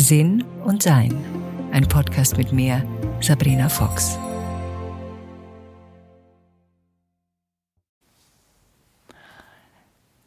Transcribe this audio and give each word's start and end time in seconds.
Sinn 0.00 0.44
und 0.64 0.84
Sein. 0.84 1.12
Ein 1.72 1.88
Podcast 1.88 2.36
mit 2.36 2.52
mir, 2.52 2.86
Sabrina 3.20 3.68
Fox. 3.68 4.16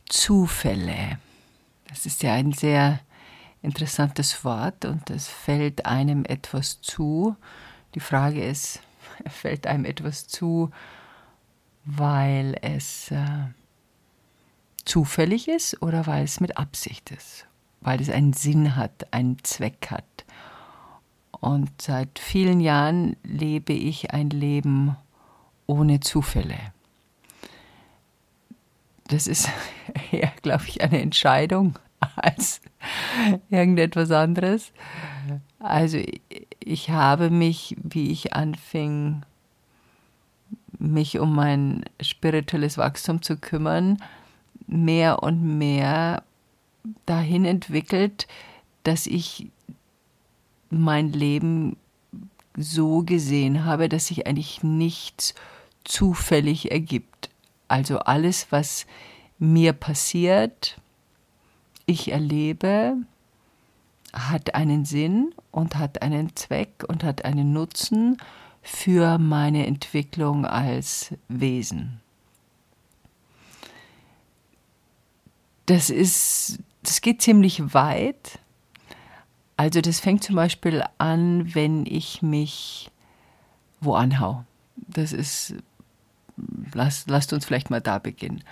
Zufälle. 0.10 1.20
Das 1.88 2.06
ist 2.06 2.22
ja 2.22 2.34
ein 2.34 2.52
sehr 2.52 3.00
interessantes 3.62 4.44
Wort 4.44 4.84
und 4.84 5.10
es 5.10 5.30
fällt 5.30 5.86
einem 5.86 6.26
etwas 6.26 6.82
zu. 6.82 7.38
Die 7.96 8.02
Frage 8.02 8.44
ist, 8.44 8.82
fällt 9.30 9.68
einem 9.68 9.86
etwas 9.86 10.28
zu, 10.28 10.70
weil 11.86 12.58
es 12.62 13.10
äh, 13.12 13.46
zufällig 14.84 15.48
ist 15.48 15.82
oder 15.82 16.08
weil 16.08 16.26
es 16.26 16.42
mit 16.42 16.58
Absicht 16.58 17.12
ist? 17.12 17.48
Weil 17.82 18.00
es 18.00 18.10
einen 18.10 18.34
Sinn 18.34 18.76
hat, 18.76 19.12
einen 19.12 19.38
Zweck 19.44 19.88
hat. 19.90 20.06
Und 21.32 21.82
seit 21.82 22.20
vielen 22.20 22.60
Jahren 22.60 23.16
lebe 23.24 23.74
ich 23.74 24.12
ein 24.14 24.30
Leben 24.30 24.96
ohne 25.66 26.00
Zufälle. 26.00 26.58
Das 29.08 29.28
ist 29.28 29.50
eher, 30.12 30.32
glaube 30.42 30.66
ich, 30.68 30.82
eine 30.82 31.02
Entscheidung 31.02 31.78
als 32.16 32.62
irgendetwas 33.50 34.12
anderes. 34.12 34.72
Also 35.60 36.00
ich 36.60 36.90
habe 36.90 37.30
mich, 37.30 37.76
wie 37.82 38.12
ich 38.12 38.34
anfing, 38.34 39.24
mich 40.80 41.20
um 41.20 41.36
mein 41.36 41.86
spirituelles 42.02 42.78
Wachstum 42.78 43.22
zu 43.22 43.38
kümmern, 43.38 44.02
mehr 44.68 45.22
und 45.22 45.58
mehr 45.58 46.24
dahin 47.06 47.46
entwickelt, 47.46 48.28
dass 48.84 49.08
ich 49.08 49.48
mein 50.70 51.12
Leben 51.12 51.78
so 52.58 53.04
gesehen 53.04 53.66
habe, 53.66 53.90
dass 53.90 54.08
sich 54.08 54.28
eigentlich 54.28 54.64
nichts 54.64 55.36
zufällig 55.84 56.72
ergibt. 56.72 57.30
Also 57.68 58.00
alles, 58.00 58.48
was 58.52 58.86
mir 59.40 59.74
passiert, 59.74 60.80
ich 61.86 62.12
erlebe, 62.12 62.96
hat 64.14 64.56
einen 64.56 64.86
Sinn 64.86 65.34
und 65.52 65.78
hat 65.78 66.02
einen 66.02 66.36
Zweck 66.36 66.84
und 66.88 67.04
hat 67.04 67.26
einen 67.26 67.54
Nutzen 67.54 68.18
für 68.62 69.18
meine 69.18 69.66
Entwicklung 69.66 70.46
als 70.46 71.14
Wesen. 71.28 72.02
Das 75.66 75.90
ist, 75.90 76.60
das 76.92 77.00
geht 77.00 77.22
ziemlich 77.22 77.74
weit. 77.74 78.40
Also 79.56 79.80
das 79.80 80.02
fängt 80.02 80.26
zum 80.26 80.36
Beispiel 80.36 80.84
an, 80.98 81.56
wenn 81.56 81.86
ich 81.86 82.22
mich 82.22 82.92
wo 83.80 83.94
anhau. 83.94 84.44
Das 84.76 85.14
ist, 85.14 85.56
lasst, 86.74 87.10
lasst 87.10 87.32
uns 87.32 87.46
vielleicht 87.46 87.70
mal 87.70 87.80
da 87.80 87.98
beginnen. 87.98 88.44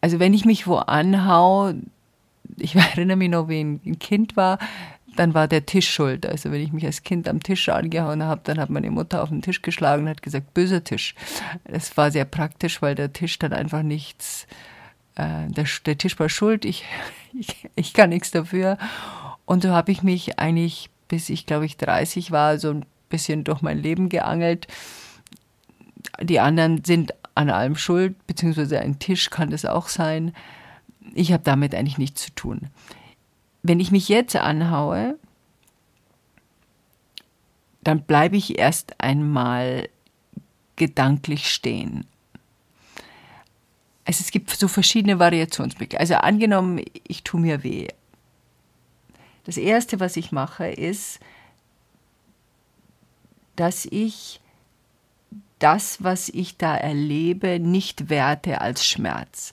Also 0.00 0.18
wenn 0.18 0.34
ich 0.34 0.44
mich 0.44 0.66
wo 0.66 0.78
anhau, 0.78 1.74
ich 2.56 2.74
erinnere 2.74 3.16
mich 3.16 3.30
noch, 3.30 3.48
wie 3.48 3.60
ein 3.60 3.98
Kind 4.00 4.36
war, 4.36 4.58
dann 5.14 5.34
war 5.34 5.46
der 5.46 5.64
Tisch 5.64 5.88
schuld. 5.88 6.26
Also 6.26 6.50
wenn 6.50 6.60
ich 6.60 6.72
mich 6.72 6.86
als 6.86 7.04
Kind 7.04 7.28
am 7.28 7.40
Tisch 7.40 7.68
angehauen 7.68 8.24
habe, 8.24 8.40
dann 8.42 8.58
hat 8.58 8.68
meine 8.68 8.90
Mutter 8.90 9.22
auf 9.22 9.28
den 9.28 9.42
Tisch 9.42 9.62
geschlagen 9.62 10.02
und 10.02 10.08
hat 10.08 10.22
gesagt, 10.22 10.54
böser 10.54 10.82
Tisch. 10.82 11.14
Das 11.62 11.96
war 11.96 12.10
sehr 12.10 12.24
praktisch, 12.24 12.82
weil 12.82 12.96
der 12.96 13.12
Tisch 13.12 13.38
dann 13.38 13.52
einfach 13.52 13.84
nichts, 13.84 14.48
äh, 15.18 15.48
der, 15.48 15.66
der 15.84 15.98
Tisch 15.98 16.18
war 16.18 16.28
schuld, 16.28 16.64
ich, 16.64 16.84
ich, 17.38 17.68
ich 17.74 17.92
kann 17.92 18.10
nichts 18.10 18.30
dafür. 18.30 18.78
Und 19.44 19.62
so 19.62 19.70
habe 19.70 19.92
ich 19.92 20.02
mich 20.02 20.38
eigentlich, 20.38 20.90
bis 21.08 21.28
ich 21.28 21.44
glaube 21.44 21.66
ich 21.66 21.76
30 21.76 22.30
war, 22.30 22.58
so 22.58 22.70
ein 22.70 22.86
bisschen 23.08 23.44
durch 23.44 23.60
mein 23.60 23.78
Leben 23.78 24.08
geangelt. 24.08 24.68
Die 26.22 26.40
anderen 26.40 26.84
sind 26.84 27.14
an 27.34 27.50
allem 27.50 27.76
schuld, 27.76 28.26
beziehungsweise 28.26 28.80
ein 28.80 28.98
Tisch 28.98 29.30
kann 29.30 29.50
das 29.50 29.64
auch 29.64 29.88
sein. 29.88 30.32
Ich 31.14 31.32
habe 31.32 31.42
damit 31.42 31.74
eigentlich 31.74 31.98
nichts 31.98 32.22
zu 32.22 32.30
tun. 32.34 32.68
Wenn 33.62 33.80
ich 33.80 33.90
mich 33.90 34.08
jetzt 34.08 34.36
anhaue, 34.36 35.16
dann 37.82 38.02
bleibe 38.02 38.36
ich 38.36 38.58
erst 38.58 39.00
einmal 39.00 39.88
gedanklich 40.76 41.50
stehen. 41.50 42.06
Also 44.08 44.22
es 44.22 44.30
gibt 44.30 44.48
so 44.48 44.68
verschiedene 44.68 45.18
Variationsmöglichkeiten. 45.18 46.00
Also 46.00 46.14
angenommen, 46.14 46.82
ich 47.06 47.24
tue 47.24 47.38
mir 47.38 47.62
weh. 47.62 47.88
Das 49.44 49.58
Erste, 49.58 50.00
was 50.00 50.16
ich 50.16 50.32
mache, 50.32 50.66
ist, 50.66 51.20
dass 53.56 53.84
ich 53.84 54.40
das, 55.58 56.02
was 56.02 56.30
ich 56.30 56.56
da 56.56 56.74
erlebe, 56.74 57.60
nicht 57.60 58.08
werte 58.08 58.62
als 58.62 58.86
Schmerz. 58.86 59.52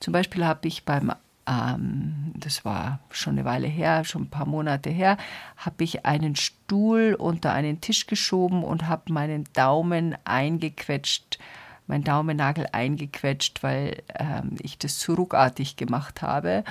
Zum 0.00 0.12
Beispiel 0.12 0.44
habe 0.44 0.66
ich 0.66 0.84
beim, 0.84 1.12
ähm, 1.46 2.32
das 2.34 2.64
war 2.64 2.98
schon 3.10 3.34
eine 3.34 3.44
Weile 3.44 3.68
her, 3.68 4.04
schon 4.04 4.22
ein 4.22 4.30
paar 4.30 4.46
Monate 4.46 4.90
her, 4.90 5.16
habe 5.56 5.84
ich 5.84 6.04
einen 6.04 6.34
Stuhl 6.34 7.14
unter 7.16 7.52
einen 7.52 7.80
Tisch 7.80 8.08
geschoben 8.08 8.64
und 8.64 8.88
habe 8.88 9.12
meinen 9.12 9.44
Daumen 9.52 10.16
eingequetscht, 10.24 11.38
meinen 11.86 12.04
Daumennagel 12.04 12.66
eingequetscht, 12.72 13.62
weil 13.62 14.02
ähm, 14.14 14.56
ich 14.60 14.78
das 14.78 14.98
zu 14.98 15.14
ruckartig 15.14 15.76
gemacht 15.76 16.22
habe. 16.22 16.64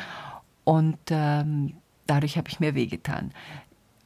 Und 0.64 0.98
ähm, 1.10 1.74
dadurch 2.08 2.38
habe 2.38 2.50
ich 2.50 2.60
mir 2.60 2.76
wehgetan. 2.76 3.32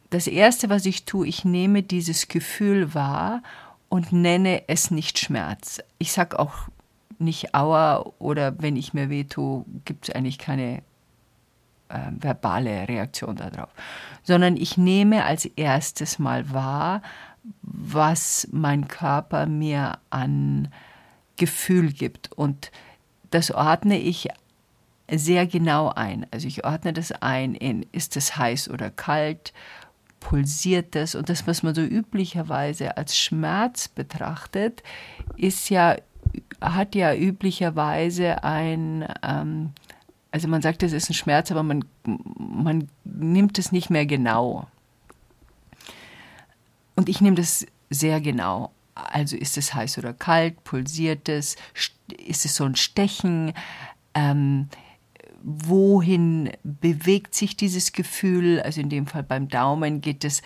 Das 0.10 0.28
Erste, 0.28 0.70
was 0.70 0.86
ich 0.86 1.06
tue, 1.06 1.28
ich 1.28 1.46
nehme 1.46 1.84
dieses 1.84 2.28
Gefühl 2.28 2.94
wahr 2.94 3.42
und 3.90 4.12
nenne 4.12 4.64
es 4.68 4.92
nicht 4.92 5.20
Schmerz. 5.20 5.82
Ich 5.98 6.12
sage 6.12 6.40
auch 6.40 6.54
nicht 7.20 7.56
Aua 7.56 8.12
oder 8.20 8.62
wenn 8.62 8.76
ich 8.76 8.94
mir 8.94 9.10
wehtue, 9.10 9.66
gibt 9.86 10.10
es 10.10 10.16
eigentlich 10.16 10.38
keine 10.38 10.82
äh, 11.90 12.12
verbale 12.20 12.88
Reaktion 12.88 13.36
darauf, 13.36 13.70
sondern 14.24 14.58
ich 14.58 14.78
nehme 14.78 15.24
als 15.24 15.46
erstes 15.46 16.20
mal 16.20 16.52
wahr, 16.52 17.02
was 17.62 18.48
mein 18.52 18.88
Körper 18.88 19.46
mir 19.46 20.00
an 20.10 20.70
Gefühl 21.38 21.92
gibt. 21.92 22.32
Und 22.34 22.72
das 23.32 23.52
ordne 23.52 24.00
ich 24.00 24.28
sehr 25.12 25.46
genau 25.46 25.90
ein. 25.90 26.26
Also 26.32 26.48
ich 26.48 26.66
ordne 26.66 26.94
das 26.94 27.12
ein 27.12 27.56
in, 27.56 27.86
ist 27.92 28.18
es 28.18 28.38
heiß 28.38 28.70
oder 28.70 28.90
kalt 28.90 29.54
pulsiert 30.20 30.96
es. 30.96 31.14
Und 31.14 31.30
das, 31.30 31.46
was 31.46 31.62
man 31.62 31.76
so 31.76 31.82
üblicherweise 31.82 32.98
als 32.98 33.18
Schmerz 33.18 33.88
betrachtet, 33.88 34.82
ist 35.38 35.70
ja, 35.70 35.98
hat 36.60 36.96
ja 36.96 37.14
üblicherweise 37.14 38.44
ein, 38.44 39.08
ähm, 39.22 39.72
also 40.32 40.48
man 40.48 40.64
sagt, 40.64 40.82
es 40.82 40.94
ist 40.94 41.10
ein 41.10 41.14
Schmerz, 41.14 41.52
aber 41.52 41.62
man, 41.62 41.86
man 42.38 42.90
nimmt 43.04 43.60
es 43.60 43.72
nicht 43.72 43.92
mehr 43.92 44.08
genau. 44.08 44.68
Und 46.96 47.08
ich 47.08 47.22
nehme 47.22 47.36
das 47.36 47.66
sehr 47.92 48.20
genau. 48.22 48.72
Also 48.96 49.36
ist 49.36 49.58
es 49.58 49.74
heiß 49.74 49.98
oder 49.98 50.14
kalt, 50.14 50.64
pulsiert 50.64 51.28
es, 51.30 51.58
ist 52.26 52.46
es 52.46 52.56
so 52.56 52.64
ein 52.64 52.76
Stechen, 52.76 53.54
ähm, 54.14 54.70
wohin 55.44 56.50
bewegt 56.64 57.36
sich 57.36 57.56
dieses 57.56 57.92
Gefühl, 57.92 58.62
also 58.62 58.82
in 58.82 58.90
dem 58.90 59.06
Fall 59.06 59.24
beim 59.24 59.48
Daumen 59.48 60.02
geht 60.02 60.24
es 60.24 60.42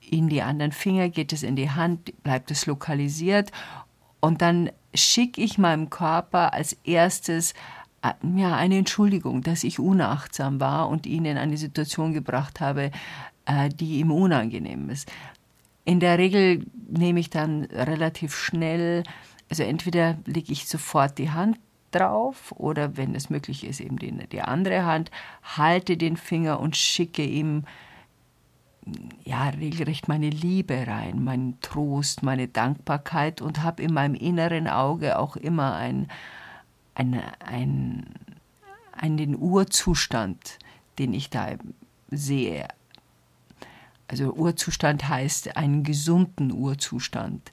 in 0.00 0.28
die 0.28 0.42
anderen 0.42 0.72
Finger, 0.72 1.08
geht 1.08 1.32
es 1.32 1.42
in 1.42 1.54
die 1.54 1.70
Hand, 1.70 2.22
bleibt 2.24 2.50
es 2.50 2.66
lokalisiert. 2.66 3.52
Und 4.18 4.42
dann 4.42 4.70
schicke 4.94 5.40
ich 5.40 5.56
meinem 5.56 5.88
Körper 5.88 6.52
als 6.52 6.72
erstes 6.84 7.54
äh, 8.02 8.12
ja, 8.36 8.56
eine 8.56 8.78
Entschuldigung, 8.78 9.42
dass 9.42 9.62
ich 9.62 9.78
unachtsam 9.78 10.58
war 10.58 10.88
und 10.88 11.06
ihn 11.06 11.26
in 11.26 11.38
eine 11.38 11.56
Situation 11.56 12.12
gebracht 12.12 12.60
habe, 12.60 12.90
äh, 13.46 13.68
die 13.68 14.00
ihm 14.00 14.10
unangenehm 14.10 14.90
ist. 14.90 15.10
In 15.84 16.00
der 16.00 16.18
Regel 16.18 16.66
nehme 16.88 17.20
ich 17.20 17.30
dann 17.30 17.64
relativ 17.64 18.36
schnell, 18.36 19.02
also 19.48 19.62
entweder 19.62 20.18
lege 20.26 20.52
ich 20.52 20.68
sofort 20.68 21.18
die 21.18 21.30
Hand 21.30 21.58
drauf 21.90 22.52
oder 22.56 22.96
wenn 22.96 23.14
es 23.14 23.30
möglich 23.30 23.64
ist, 23.64 23.80
eben 23.80 23.98
die, 23.98 24.12
die 24.28 24.42
andere 24.42 24.84
Hand, 24.84 25.10
halte 25.42 25.96
den 25.96 26.16
Finger 26.16 26.60
und 26.60 26.76
schicke 26.76 27.24
ihm 27.24 27.64
ja, 29.24 29.48
regelrecht 29.50 30.08
meine 30.08 30.30
Liebe 30.30 30.86
rein, 30.86 31.22
meinen 31.22 31.60
Trost, 31.60 32.22
meine 32.22 32.48
Dankbarkeit 32.48 33.42
und 33.42 33.62
habe 33.62 33.82
in 33.82 33.92
meinem 33.92 34.14
inneren 34.14 34.68
Auge 34.68 35.18
auch 35.18 35.36
immer 35.36 35.74
ein, 35.74 36.08
ein, 36.94 37.20
ein, 37.44 38.06
einen 38.92 39.36
Urzustand, 39.38 40.58
den 40.98 41.12
ich 41.12 41.30
da 41.30 41.50
sehe. 42.10 42.68
Also 44.10 44.32
Urzustand 44.32 45.08
heißt 45.08 45.56
einen 45.56 45.84
gesunden 45.84 46.52
Urzustand 46.52 47.52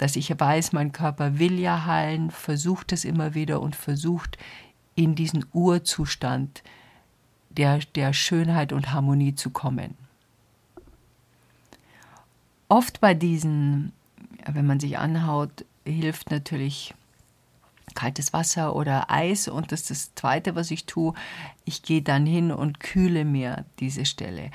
dass 0.00 0.16
ich 0.16 0.30
weiß, 0.30 0.72
mein 0.72 0.92
Körper 0.92 1.38
will 1.38 1.58
ja 1.58 1.84
heilen, 1.84 2.30
versucht 2.30 2.92
es 2.92 3.04
immer 3.04 3.34
wieder 3.34 3.60
und 3.60 3.76
versucht 3.76 4.38
in 4.94 5.14
diesen 5.14 5.44
Urzustand 5.52 6.62
der, 7.50 7.80
der 7.94 8.14
Schönheit 8.14 8.72
und 8.72 8.94
Harmonie 8.94 9.34
zu 9.34 9.50
kommen. 9.50 9.98
Oft 12.70 13.02
bei 13.02 13.12
diesen, 13.12 13.92
wenn 14.46 14.66
man 14.66 14.80
sich 14.80 14.96
anhaut, 14.96 15.66
hilft 15.84 16.30
natürlich 16.30 16.94
kaltes 17.94 18.32
Wasser 18.32 18.74
oder 18.74 19.10
Eis 19.10 19.48
und 19.48 19.70
das 19.70 19.82
ist 19.82 19.90
das 19.90 20.14
Zweite, 20.14 20.54
was 20.54 20.70
ich 20.70 20.86
tue. 20.86 21.12
Ich 21.66 21.82
gehe 21.82 22.00
dann 22.00 22.24
hin 22.24 22.52
und 22.52 22.80
kühle 22.80 23.26
mir 23.26 23.66
diese 23.80 24.06
Stelle. 24.06 24.50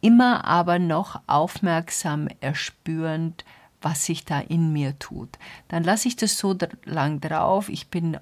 Immer 0.00 0.44
aber 0.44 0.78
noch 0.78 1.20
aufmerksam 1.26 2.28
erspürend, 2.40 3.44
was 3.80 4.04
sich 4.04 4.24
da 4.24 4.40
in 4.40 4.72
mir 4.72 4.98
tut. 4.98 5.30
Dann 5.68 5.84
lasse 5.84 6.08
ich 6.08 6.16
das 6.16 6.38
so 6.38 6.56
lang 6.84 7.20
drauf. 7.20 7.68
Ich 7.68 7.88
bin 7.88 8.18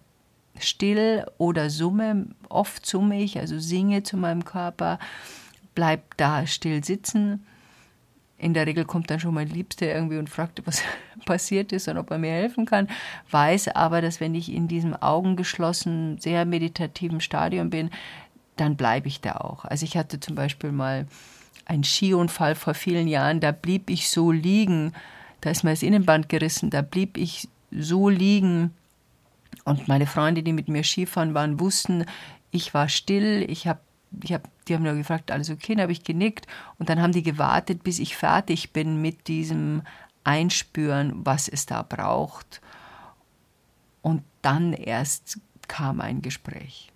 still 0.58 1.26
oder 1.38 1.70
summe, 1.70 2.26
oft 2.48 2.86
summe 2.86 3.20
ich, 3.22 3.38
also 3.38 3.58
singe 3.58 4.02
zu 4.02 4.16
meinem 4.16 4.44
Körper, 4.44 4.98
bleib 5.74 6.16
da 6.16 6.46
still 6.46 6.84
sitzen. 6.84 7.44
In 8.38 8.52
der 8.52 8.66
Regel 8.66 8.84
kommt 8.84 9.10
dann 9.10 9.20
schon 9.20 9.34
mein 9.34 9.48
Liebster 9.48 9.86
irgendwie 9.86 10.18
und 10.18 10.28
fragt, 10.28 10.60
was 10.66 10.82
passiert 11.24 11.72
ist 11.72 11.88
und 11.88 11.98
ob 11.98 12.10
er 12.10 12.18
mir 12.18 12.32
helfen 12.32 12.66
kann. 12.66 12.88
Weiß 13.30 13.68
aber, 13.68 14.00
dass 14.02 14.20
wenn 14.20 14.34
ich 14.34 14.52
in 14.52 14.68
diesem 14.68 14.94
augengeschlossenen, 14.94 16.18
sehr 16.18 16.44
meditativen 16.44 17.20
Stadium 17.20 17.70
bin, 17.70 17.90
dann 18.56 18.76
bleibe 18.76 19.08
ich 19.08 19.20
da 19.20 19.36
auch. 19.36 19.64
Also 19.64 19.84
ich 19.84 19.96
hatte 19.96 20.20
zum 20.20 20.34
Beispiel 20.34 20.72
mal 20.72 21.06
einen 21.66 21.84
Skiunfall 21.84 22.54
vor 22.54 22.74
vielen 22.74 23.08
Jahren, 23.08 23.40
da 23.40 23.52
blieb 23.52 23.90
ich 23.90 24.10
so 24.10 24.30
liegen, 24.30 24.92
da 25.40 25.50
ist 25.50 25.64
mir 25.64 25.70
das 25.70 25.82
Innenband 25.82 26.28
gerissen, 26.28 26.70
da 26.70 26.82
blieb 26.82 27.16
ich 27.16 27.48
so 27.70 28.08
liegen, 28.08 28.72
und 29.64 29.88
meine 29.88 30.06
Freunde, 30.06 30.42
die 30.42 30.52
mit 30.52 30.68
mir 30.68 30.84
Skifahren 30.84 31.34
waren, 31.34 31.60
wussten, 31.60 32.04
ich 32.50 32.74
war 32.74 32.88
still, 32.88 33.44
ich 33.48 33.66
habe 33.66 33.80
ich 34.22 34.32
hab, 34.32 34.48
die 34.68 34.74
haben 34.74 34.84
nur 34.84 34.94
gefragt, 34.94 35.32
alles 35.32 35.50
okay, 35.50 35.74
dann 35.74 35.82
habe 35.82 35.92
ich 35.92 36.04
genickt 36.04 36.46
und 36.78 36.88
dann 36.88 37.00
haben 37.02 37.12
die 37.12 37.24
gewartet, 37.24 37.82
bis 37.82 37.98
ich 37.98 38.16
fertig 38.16 38.72
bin 38.72 39.02
mit 39.02 39.26
diesem 39.26 39.82
Einspüren, 40.22 41.12
was 41.24 41.48
es 41.48 41.66
da 41.66 41.82
braucht. 41.82 42.60
Und 44.02 44.22
dann 44.42 44.72
erst 44.72 45.40
kam 45.66 46.00
ein 46.00 46.22
Gespräch. 46.22 46.92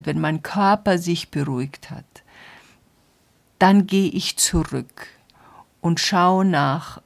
Wenn 0.00 0.20
mein 0.20 0.42
Körper 0.42 0.98
sich 0.98 1.30
beruhigt 1.30 1.90
hat, 1.90 2.22
dann 3.58 3.86
gehe 3.86 4.10
ich 4.10 4.36
zurück 4.36 5.08
und 5.80 5.98
schaue 5.98 6.44
nach, 6.44 7.02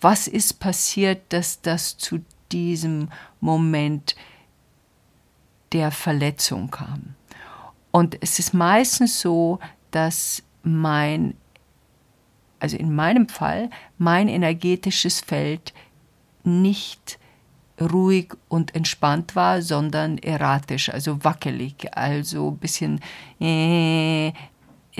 was 0.00 0.28
ist 0.28 0.60
passiert, 0.60 1.32
dass 1.32 1.60
das 1.60 1.98
zu 1.98 2.20
diesem 2.52 3.08
Moment 3.40 4.14
der 5.72 5.90
Verletzung 5.90 6.70
kam. 6.70 7.14
Und 7.90 8.16
es 8.20 8.38
ist 8.38 8.54
meistens 8.54 9.20
so, 9.20 9.58
dass 9.90 10.42
mein, 10.62 11.34
also 12.60 12.76
in 12.76 12.94
meinem 12.94 13.28
Fall, 13.28 13.70
mein 13.98 14.28
energetisches 14.28 15.20
Feld 15.20 15.72
nicht 16.44 17.18
ruhig 17.80 18.34
und 18.48 18.74
entspannt 18.74 19.36
war, 19.36 19.62
sondern 19.62 20.18
erratisch, 20.18 20.90
also 20.90 21.24
wackelig, 21.24 21.96
also 21.96 22.50
ein 22.50 22.58
bisschen 22.58 23.00
äh, 23.40 24.32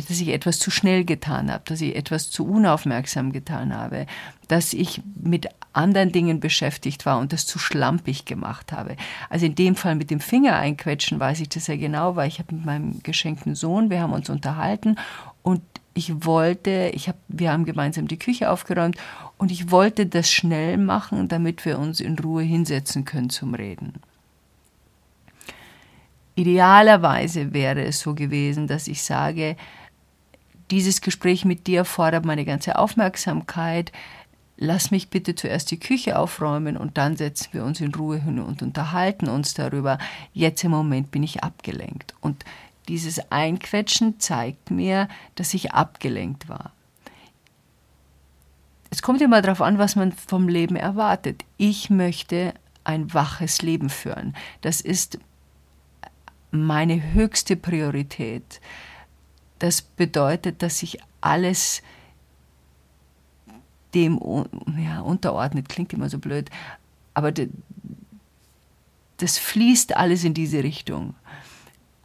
dass 0.06 0.20
ich 0.20 0.28
etwas 0.28 0.58
zu 0.58 0.70
schnell 0.70 1.04
getan 1.04 1.50
habe, 1.50 1.64
dass 1.66 1.80
ich 1.80 1.96
etwas 1.96 2.30
zu 2.30 2.46
unaufmerksam 2.46 3.32
getan 3.32 3.74
habe, 3.74 4.06
dass 4.46 4.72
ich 4.72 5.02
mit 5.20 5.48
anderen 5.72 6.12
Dingen 6.12 6.40
beschäftigt 6.40 7.04
war 7.04 7.18
und 7.18 7.32
das 7.32 7.46
zu 7.46 7.58
schlampig 7.58 8.24
gemacht 8.24 8.72
habe. 8.72 8.96
Also 9.28 9.46
in 9.46 9.54
dem 9.54 9.76
Fall 9.76 9.94
mit 9.94 10.10
dem 10.10 10.20
Finger 10.20 10.56
einquetschen 10.56 11.20
weiß 11.20 11.40
ich 11.40 11.48
das 11.48 11.66
ja 11.66 11.76
genau, 11.76 12.16
weil 12.16 12.28
ich 12.28 12.38
habe 12.38 12.54
mit 12.54 12.64
meinem 12.64 13.02
geschenkten 13.02 13.54
Sohn, 13.54 13.90
wir 13.90 14.00
haben 14.00 14.12
uns 14.12 14.30
unterhalten 14.30 14.96
und 15.42 15.62
ich 15.98 16.24
wollte, 16.24 16.92
ich 16.94 17.08
hab, 17.08 17.16
wir 17.26 17.50
haben 17.50 17.64
gemeinsam 17.64 18.06
die 18.06 18.20
Küche 18.20 18.50
aufgeräumt 18.50 18.96
und 19.36 19.50
ich 19.50 19.72
wollte 19.72 20.06
das 20.06 20.30
schnell 20.30 20.78
machen, 20.78 21.26
damit 21.26 21.64
wir 21.64 21.78
uns 21.78 22.00
in 22.00 22.16
Ruhe 22.16 22.44
hinsetzen 22.44 23.04
können 23.04 23.30
zum 23.30 23.52
Reden. 23.54 23.94
Idealerweise 26.36 27.52
wäre 27.52 27.82
es 27.82 27.98
so 27.98 28.14
gewesen, 28.14 28.68
dass 28.68 28.86
ich 28.86 29.02
sage, 29.02 29.56
dieses 30.70 31.00
Gespräch 31.00 31.44
mit 31.44 31.66
dir 31.66 31.84
fordert 31.84 32.24
meine 32.24 32.44
ganze 32.44 32.78
Aufmerksamkeit. 32.78 33.90
Lass 34.56 34.92
mich 34.92 35.08
bitte 35.08 35.34
zuerst 35.34 35.68
die 35.72 35.80
Küche 35.80 36.16
aufräumen 36.16 36.76
und 36.76 36.96
dann 36.96 37.16
setzen 37.16 37.48
wir 37.52 37.64
uns 37.64 37.80
in 37.80 37.92
Ruhe 37.92 38.22
hin 38.22 38.38
und 38.38 38.62
unterhalten 38.62 39.28
uns 39.28 39.54
darüber. 39.54 39.98
Jetzt 40.32 40.62
im 40.62 40.70
Moment 40.70 41.10
bin 41.10 41.24
ich 41.24 41.42
abgelenkt. 41.42 42.14
Und 42.20 42.44
dieses 42.88 43.30
Einquetschen 43.30 44.18
zeigt 44.18 44.70
mir, 44.70 45.08
dass 45.34 45.54
ich 45.54 45.72
abgelenkt 45.72 46.48
war. 46.48 46.72
Es 48.90 49.02
kommt 49.02 49.20
immer 49.20 49.42
darauf 49.42 49.60
an, 49.60 49.78
was 49.78 49.96
man 49.96 50.12
vom 50.12 50.48
Leben 50.48 50.76
erwartet. 50.76 51.44
Ich 51.58 51.90
möchte 51.90 52.54
ein 52.84 53.12
waches 53.12 53.60
Leben 53.60 53.90
führen. 53.90 54.34
Das 54.62 54.80
ist 54.80 55.18
meine 56.50 57.12
höchste 57.12 57.56
Priorität. 57.56 58.60
Das 59.58 59.82
bedeutet, 59.82 60.62
dass 60.62 60.78
sich 60.78 60.98
alles 61.20 61.82
dem 63.94 64.18
ja, 64.78 65.00
unterordnet, 65.00 65.68
klingt 65.68 65.92
immer 65.92 66.08
so 66.08 66.18
blöd, 66.18 66.50
aber 67.14 67.32
das 69.16 69.38
fließt 69.38 69.96
alles 69.96 70.24
in 70.24 70.34
diese 70.34 70.62
Richtung. 70.62 71.14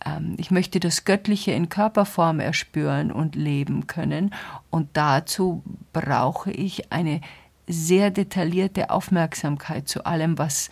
Ähm, 0.06 0.36
ich 0.38 0.52
möchte 0.52 0.80
das 0.80 1.06
Göttliche 1.06 1.52
in 1.52 1.70
Körperform 1.70 2.40
erspüren 2.40 3.12
und 3.12 3.36
leben 3.36 3.88
können 3.88 4.34
und 4.70 4.90
dazu 4.94 5.64
brauche 5.92 6.52
ich 6.52 6.92
eine 6.92 7.22
sehr 7.68 8.12
detaillierte 8.12 8.90
Aufmerksamkeit 8.90 9.88
zu 9.88 10.06
allem, 10.06 10.38
was, 10.38 10.70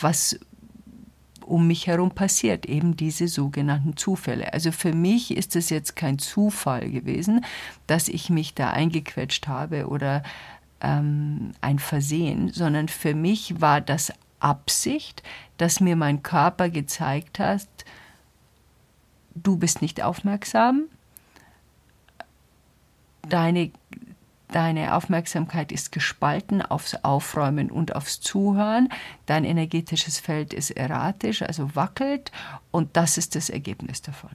was 0.00 0.38
um 1.44 1.66
mich 1.66 1.86
herum 1.86 2.10
passiert, 2.10 2.66
eben 2.66 2.96
diese 2.96 3.28
sogenannten 3.28 3.96
Zufälle. 3.96 4.52
Also 4.52 4.72
für 4.72 4.94
mich 4.94 5.36
ist 5.36 5.56
es 5.56 5.70
jetzt 5.70 5.94
kein 5.94 6.18
Zufall 6.18 6.90
gewesen, 6.90 7.44
dass 7.86 8.08
ich 8.08 8.30
mich 8.30 8.54
da 8.54 8.70
eingequetscht 8.70 9.46
habe 9.46 9.88
oder 9.88 10.22
ähm, 10.80 11.52
ein 11.60 11.78
Versehen, 11.78 12.50
sondern 12.50 12.88
für 12.88 13.14
mich 13.14 13.60
war 13.60 13.82
das 13.82 14.12
Absicht, 14.40 15.22
dass 15.58 15.80
mir 15.80 15.96
mein 15.96 16.22
Körper 16.22 16.68
gezeigt 16.70 17.38
hat, 17.38 17.68
du 19.34 19.56
bist 19.56 19.82
nicht 19.82 20.02
aufmerksam, 20.02 20.84
deine 23.28 23.70
Deine 24.54 24.94
Aufmerksamkeit 24.94 25.72
ist 25.72 25.90
gespalten 25.90 26.62
aufs 26.62 26.94
Aufräumen 27.02 27.72
und 27.72 27.96
aufs 27.96 28.20
Zuhören. 28.20 28.88
Dein 29.26 29.44
energetisches 29.44 30.20
Feld 30.20 30.54
ist 30.54 30.70
erratisch, 30.70 31.42
also 31.42 31.74
wackelt. 31.74 32.30
Und 32.70 32.96
das 32.96 33.18
ist 33.18 33.34
das 33.34 33.50
Ergebnis 33.50 34.00
davon. 34.00 34.30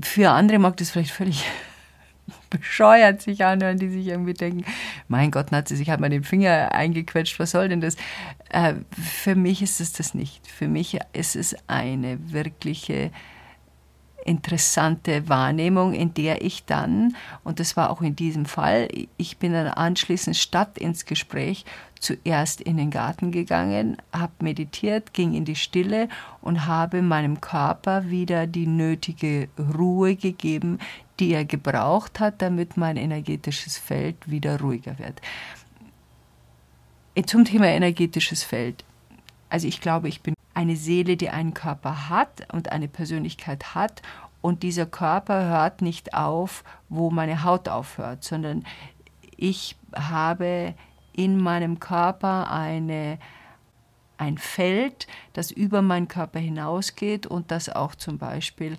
Für 0.00 0.30
andere 0.30 0.58
mag 0.58 0.78
das 0.78 0.90
vielleicht 0.90 1.10
völlig 1.10 1.44
bescheuert 2.52 3.22
sich 3.22 3.44
anhören, 3.44 3.78
die 3.78 3.88
sich 3.88 4.06
irgendwie 4.06 4.34
denken, 4.34 4.64
mein 5.08 5.30
Gott, 5.30 5.52
Nazi, 5.52 5.74
ich 5.74 5.90
habe 5.90 6.02
mal 6.02 6.10
den 6.10 6.24
Finger 6.24 6.72
eingequetscht, 6.72 7.38
was 7.38 7.52
soll 7.52 7.68
denn 7.68 7.80
das? 7.80 7.96
Äh, 8.50 8.74
für 8.90 9.34
mich 9.34 9.62
ist 9.62 9.80
es 9.80 9.92
das 9.92 10.14
nicht. 10.14 10.46
Für 10.46 10.68
mich 10.68 10.98
ist 11.12 11.36
es 11.36 11.56
eine 11.66 12.18
wirkliche 12.32 13.10
interessante 14.24 15.28
Wahrnehmung, 15.28 15.94
in 15.94 16.14
der 16.14 16.42
ich 16.42 16.64
dann, 16.64 17.16
und 17.44 17.60
das 17.60 17.76
war 17.76 17.90
auch 17.90 18.02
in 18.02 18.16
diesem 18.16 18.46
Fall, 18.46 18.88
ich 19.16 19.38
bin 19.38 19.52
dann 19.52 19.66
anschließend 19.66 20.36
statt 20.36 20.78
ins 20.78 21.06
Gespräch 21.06 21.64
zuerst 21.98 22.60
in 22.60 22.76
den 22.76 22.90
Garten 22.90 23.30
gegangen, 23.30 23.96
habe 24.12 24.32
meditiert, 24.40 25.12
ging 25.12 25.34
in 25.34 25.44
die 25.44 25.56
Stille 25.56 26.08
und 26.40 26.66
habe 26.66 27.02
meinem 27.02 27.40
Körper 27.40 28.10
wieder 28.10 28.46
die 28.46 28.66
nötige 28.66 29.48
Ruhe 29.58 30.16
gegeben, 30.16 30.78
die 31.22 31.34
er 31.34 31.44
gebraucht 31.44 32.18
hat, 32.18 32.42
damit 32.42 32.76
mein 32.76 32.96
energetisches 32.96 33.78
Feld 33.78 34.28
wieder 34.28 34.60
ruhiger 34.60 34.98
wird. 34.98 35.22
Zum 37.26 37.44
Thema 37.44 37.66
energetisches 37.66 38.42
Feld. 38.42 38.84
Also 39.48 39.68
ich 39.68 39.80
glaube, 39.80 40.08
ich 40.08 40.20
bin 40.22 40.34
eine 40.52 40.74
Seele, 40.74 41.16
die 41.16 41.30
einen 41.30 41.54
Körper 41.54 42.08
hat 42.08 42.52
und 42.52 42.72
eine 42.72 42.88
Persönlichkeit 42.88 43.76
hat. 43.76 44.02
Und 44.40 44.64
dieser 44.64 44.84
Körper 44.84 45.44
hört 45.44 45.80
nicht 45.80 46.12
auf, 46.12 46.64
wo 46.88 47.10
meine 47.10 47.44
Haut 47.44 47.68
aufhört, 47.68 48.24
sondern 48.24 48.64
ich 49.36 49.76
habe 49.94 50.74
in 51.12 51.38
meinem 51.38 51.78
Körper 51.78 52.50
eine, 52.50 53.18
ein 54.18 54.38
Feld, 54.38 55.06
das 55.34 55.52
über 55.52 55.82
meinen 55.82 56.08
Körper 56.08 56.40
hinausgeht 56.40 57.28
und 57.28 57.52
das 57.52 57.68
auch 57.68 57.94
zum 57.94 58.18
Beispiel 58.18 58.76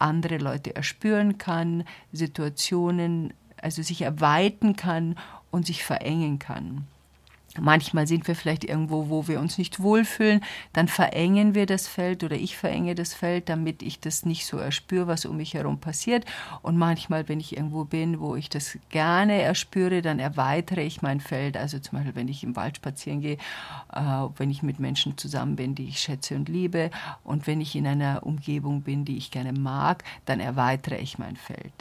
andere 0.00 0.38
Leute 0.38 0.74
erspüren 0.74 1.38
kann, 1.38 1.84
Situationen, 2.12 3.32
also 3.60 3.82
sich 3.82 4.02
erweitern 4.02 4.76
kann 4.76 5.16
und 5.50 5.66
sich 5.66 5.84
verengen 5.84 6.38
kann. 6.38 6.86
Manchmal 7.58 8.06
sind 8.06 8.28
wir 8.28 8.36
vielleicht 8.36 8.64
irgendwo, 8.64 9.08
wo 9.08 9.26
wir 9.26 9.40
uns 9.40 9.58
nicht 9.58 9.80
wohlfühlen, 9.80 10.40
dann 10.72 10.86
verengen 10.86 11.54
wir 11.56 11.66
das 11.66 11.88
Feld 11.88 12.22
oder 12.22 12.36
ich 12.36 12.56
verenge 12.56 12.94
das 12.94 13.12
Feld, 13.12 13.48
damit 13.48 13.82
ich 13.82 13.98
das 13.98 14.24
nicht 14.24 14.46
so 14.46 14.56
erspüre, 14.58 15.08
was 15.08 15.24
um 15.24 15.36
mich 15.36 15.54
herum 15.54 15.80
passiert. 15.80 16.24
Und 16.62 16.76
manchmal, 16.76 17.28
wenn 17.28 17.40
ich 17.40 17.56
irgendwo 17.56 17.84
bin, 17.84 18.20
wo 18.20 18.36
ich 18.36 18.50
das 18.50 18.78
gerne 18.90 19.42
erspüre, 19.42 20.00
dann 20.00 20.20
erweitere 20.20 20.82
ich 20.82 21.02
mein 21.02 21.18
Feld. 21.18 21.56
Also 21.56 21.80
zum 21.80 21.98
Beispiel, 21.98 22.14
wenn 22.14 22.28
ich 22.28 22.44
im 22.44 22.54
Wald 22.54 22.76
spazieren 22.76 23.20
gehe, 23.20 23.38
äh, 23.92 24.00
wenn 24.36 24.50
ich 24.50 24.62
mit 24.62 24.78
Menschen 24.78 25.18
zusammen 25.18 25.56
bin, 25.56 25.74
die 25.74 25.88
ich 25.88 25.98
schätze 25.98 26.36
und 26.36 26.48
liebe 26.48 26.90
und 27.24 27.48
wenn 27.48 27.60
ich 27.60 27.74
in 27.74 27.86
einer 27.86 28.24
Umgebung 28.24 28.82
bin, 28.82 29.04
die 29.04 29.16
ich 29.16 29.32
gerne 29.32 29.52
mag, 29.52 30.04
dann 30.24 30.38
erweitere 30.38 30.98
ich 30.98 31.18
mein 31.18 31.34
Feld. 31.34 31.72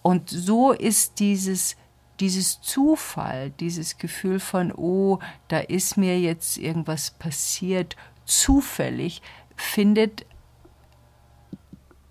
Und 0.00 0.30
so 0.30 0.72
ist 0.72 1.20
dieses 1.20 1.76
dieses 2.20 2.60
Zufall, 2.60 3.50
dieses 3.50 3.98
Gefühl 3.98 4.40
von, 4.40 4.72
oh, 4.72 5.18
da 5.48 5.58
ist 5.58 5.96
mir 5.96 6.20
jetzt 6.20 6.58
irgendwas 6.58 7.10
passiert, 7.12 7.96
zufällig, 8.24 9.22
findet 9.56 10.26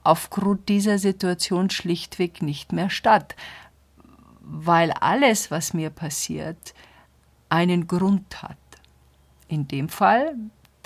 aufgrund 0.04 0.70
dieser 0.70 1.00
Situation 1.00 1.70
schlichtweg 1.70 2.42
nicht 2.42 2.72
mehr 2.72 2.90
statt, 2.90 3.36
weil 4.42 4.92
alles, 4.92 5.52
was 5.52 5.74
mir 5.74 5.90
passiert, 5.90 6.74
einen 7.50 7.88
Grund 7.88 8.42
hat. 8.42 8.58
In 9.50 9.68
dem 9.68 9.90
Fall 9.90 10.36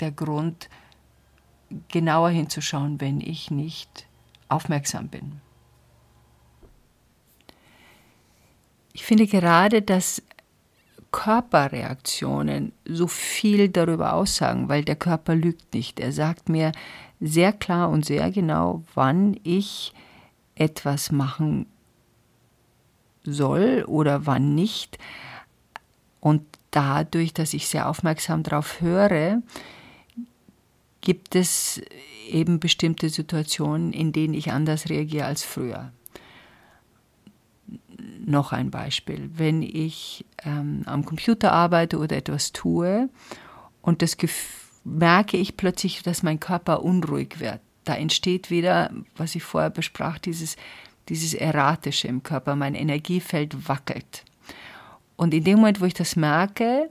der 0.00 0.10
Grund, 0.10 0.68
genauer 1.88 2.30
hinzuschauen, 2.30 3.00
wenn 3.00 3.20
ich 3.20 3.50
nicht 3.50 4.06
aufmerksam 4.48 5.08
bin. 5.08 5.40
Ich 8.92 9.04
finde 9.04 9.26
gerade, 9.26 9.82
dass 9.82 10.22
Körperreaktionen 11.12 12.72
so 12.86 13.06
viel 13.06 13.68
darüber 13.68 14.14
aussagen, 14.14 14.68
weil 14.68 14.84
der 14.84 14.96
Körper 14.96 15.34
lügt 15.34 15.74
nicht. 15.74 16.00
Er 16.00 16.12
sagt 16.12 16.48
mir 16.48 16.72
sehr 17.20 17.52
klar 17.52 17.90
und 17.90 18.04
sehr 18.04 18.30
genau, 18.30 18.82
wann 18.94 19.38
ich 19.44 19.92
etwas 20.54 21.12
machen 21.12 21.66
soll 23.24 23.84
oder 23.86 24.26
wann 24.26 24.54
nicht. 24.54 24.98
Und 26.20 26.42
dadurch, 26.70 27.32
dass 27.34 27.54
ich 27.54 27.68
sehr 27.68 27.88
aufmerksam 27.88 28.42
darauf 28.42 28.80
höre, 28.80 29.42
gibt 31.02 31.34
es 31.34 31.80
eben 32.28 32.58
bestimmte 32.58 33.10
Situationen, 33.10 33.92
in 33.92 34.12
denen 34.12 34.34
ich 34.34 34.50
anders 34.50 34.88
reagiere 34.88 35.26
als 35.26 35.42
früher 35.42 35.92
noch 38.24 38.52
ein 38.52 38.70
Beispiel. 38.70 39.30
Wenn 39.34 39.62
ich 39.62 40.24
ähm, 40.44 40.82
am 40.86 41.04
Computer 41.04 41.52
arbeite 41.52 41.98
oder 41.98 42.16
etwas 42.16 42.52
tue 42.52 43.08
und 43.80 44.02
das 44.02 44.16
merke 44.84 45.36
ich 45.36 45.56
plötzlich, 45.56 46.02
dass 46.02 46.22
mein 46.22 46.40
Körper 46.40 46.82
unruhig 46.82 47.40
wird, 47.40 47.60
da 47.84 47.94
entsteht 47.94 48.50
wieder, 48.50 48.90
was 49.16 49.34
ich 49.34 49.42
vorher 49.42 49.70
besprach, 49.70 50.18
dieses, 50.18 50.56
dieses 51.08 51.34
Erratische 51.34 52.08
im 52.08 52.22
Körper, 52.22 52.56
mein 52.56 52.74
Energiefeld 52.74 53.68
wackelt. 53.68 54.24
Und 55.16 55.34
in 55.34 55.44
dem 55.44 55.58
Moment, 55.58 55.80
wo 55.80 55.84
ich 55.84 55.94
das 55.94 56.16
merke, 56.16 56.90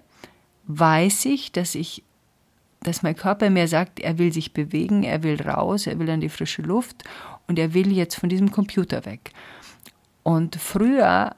weiß 0.68 1.26
ich, 1.26 1.52
dass 1.52 1.76
ich 1.76 2.04
dass 2.84 3.04
mein 3.04 3.16
Körper 3.16 3.50
mir 3.50 3.68
sagt, 3.68 4.00
er 4.00 4.18
will 4.18 4.34
sich 4.34 4.54
bewegen, 4.54 5.04
er 5.04 5.22
will 5.24 5.40
raus, 5.40 5.86
er 5.86 6.00
will 6.00 6.10
an 6.10 6.22
die 6.22 6.30
frische 6.30 6.64
Luft 6.64 7.04
und 7.48 7.60
er 7.60 7.74
will 7.74 7.92
jetzt 7.92 8.16
von 8.16 8.28
diesem 8.28 8.52
Computer 8.52 9.06
weg. 9.06 9.32
Und 10.24 10.56
früher 10.56 11.36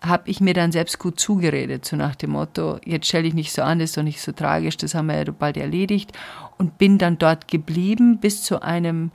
habe 0.00 0.30
ich 0.30 0.40
mir 0.40 0.54
dann 0.54 0.72
selbst 0.72 0.98
gut 0.98 1.18
zugeredet, 1.18 1.84
so 1.84 1.96
nach 1.96 2.14
dem 2.14 2.30
Motto, 2.30 2.78
jetzt 2.84 3.06
stell 3.06 3.22
dich 3.22 3.34
nicht 3.34 3.52
so 3.52 3.62
an, 3.62 3.78
das 3.78 3.90
ist 3.90 3.96
doch 3.96 4.02
nicht 4.02 4.20
so 4.20 4.32
tragisch, 4.32 4.76
das 4.76 4.94
haben 4.94 5.06
wir 5.06 5.16
ja 5.16 5.32
bald 5.32 5.56
erledigt 5.56 6.12
und 6.58 6.78
bin 6.78 6.98
dann 6.98 7.18
dort 7.18 7.48
geblieben 7.48 8.18
bis 8.18 8.42
zu 8.42 8.62
einem 8.62 9.12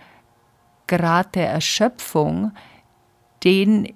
Grad 0.87 1.35
der 1.35 1.49
Erschöpfung, 1.49 2.51
den 3.43 3.93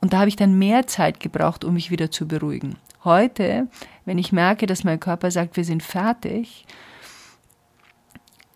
und 0.00 0.12
da 0.12 0.18
habe 0.20 0.28
ich 0.28 0.36
dann 0.36 0.58
mehr 0.58 0.86
Zeit 0.86 1.18
gebraucht, 1.18 1.64
um 1.64 1.74
mich 1.74 1.90
wieder 1.90 2.08
zu 2.08 2.28
beruhigen. 2.28 2.76
Heute, 3.02 3.66
wenn 4.04 4.16
ich 4.16 4.30
merke, 4.30 4.66
dass 4.66 4.84
mein 4.84 5.00
Körper 5.00 5.32
sagt, 5.32 5.56
wir 5.56 5.64
sind 5.64 5.82
fertig, 5.82 6.66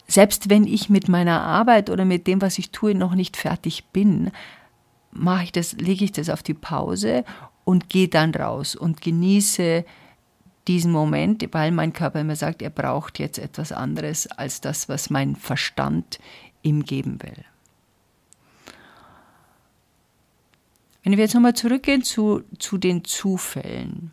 selbst 0.07 0.51
wenn 0.51 0.65
ich 0.65 0.89
mit 0.89 1.09
meiner 1.09 1.41
Arbeit 1.41 1.91
oder 1.91 2.05
mit 2.05 2.27
dem, 2.27 2.41
was 2.43 2.59
ich 2.59 2.71
tue, 2.71 2.95
noch 2.95 3.15
nicht 3.15 3.37
fertig 3.37 3.87
bin, 3.93 4.31
mache 5.13 5.45
ich 5.45 5.53
das, 5.53 5.73
lege 5.75 6.05
ich 6.05 6.13
das 6.13 6.29
auf 6.29 6.43
die 6.43 6.55
Pause 6.55 7.25
und 7.65 7.89
gehe 7.89 8.09
dann 8.09 8.35
raus 8.35 8.75
und 8.75 9.01
genieße 9.01 9.85
diesen 10.69 10.93
Moment, 10.93 11.47
weil 11.53 11.71
mein 11.73 11.93
Körper 11.93 12.25
mir 12.25 12.37
sagt, 12.37 12.63
er 12.63 12.71
braucht 12.71 13.19
jetzt 13.19 13.39
etwas 13.39 13.73
anderes 13.73 14.27
als 14.27 14.61
das, 14.61 14.89
was 14.89 15.11
mein 15.11 15.37
Verstand 15.37 16.19
ihm 16.63 16.85
geben 16.85 17.23
will. 17.23 17.45
Wenn 21.03 21.13
wir 21.13 21.25
jetzt 21.25 21.35
nochmal 21.35 21.55
zurückgehen 21.55 22.05
zu, 22.05 22.43
zu 22.59 22.79
den 22.79 23.05
Zufällen, 23.05 24.13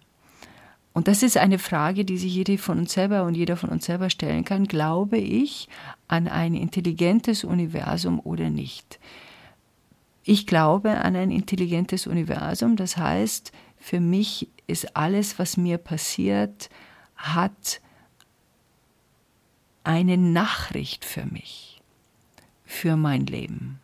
und 0.91 1.07
das 1.07 1.21
ist 1.21 1.37
eine 1.37 1.59
Frage, 1.59 2.03
die 2.03 2.17
sich 2.17 2.33
jede 2.33 2.57
von 2.57 2.79
uns 2.79 2.93
selber 2.93 3.23
und 3.23 3.35
jeder 3.35 3.55
von 3.55 3.69
uns 3.69 3.85
selber 3.85 4.09
stellen 4.09 4.43
kann, 4.43 4.65
glaube 4.65 5.17
ich 5.17 5.69
an 6.07 6.27
ein 6.27 6.55
intelligentes 6.55 7.43
Universum 7.43 8.19
oder 8.19 8.49
nicht? 8.49 8.99
Ich 10.23 10.45
glaube 10.45 10.99
an 10.99 11.15
ein 11.15 11.31
intelligentes 11.31 12.07
Universum, 12.07 12.75
das 12.75 12.97
heißt, 12.97 13.51
für 13.77 13.99
mich 13.99 14.49
ist 14.67 14.95
alles, 14.95 15.39
was 15.39 15.57
mir 15.57 15.77
passiert, 15.77 16.69
hat 17.15 17.81
eine 19.83 20.17
Nachricht 20.17 21.05
für 21.05 21.25
mich, 21.25 21.81
für 22.65 22.95
mein 22.95 23.25
Leben. 23.25 23.79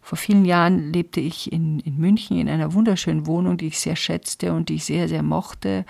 Vor 0.00 0.18
vielen 0.18 0.44
Jahren 0.44 0.92
lebte 0.92 1.20
ich 1.20 1.52
in, 1.52 1.80
in 1.80 1.98
München 1.98 2.38
in 2.38 2.48
einer 2.48 2.72
wunderschönen 2.74 3.26
Wohnung, 3.26 3.56
die 3.56 3.68
ich 3.68 3.78
sehr 3.78 3.96
schätzte 3.96 4.52
und 4.52 4.68
die 4.68 4.74
ich 4.74 4.84
sehr, 4.84 5.08
sehr 5.08 5.22
mochte 5.22 5.84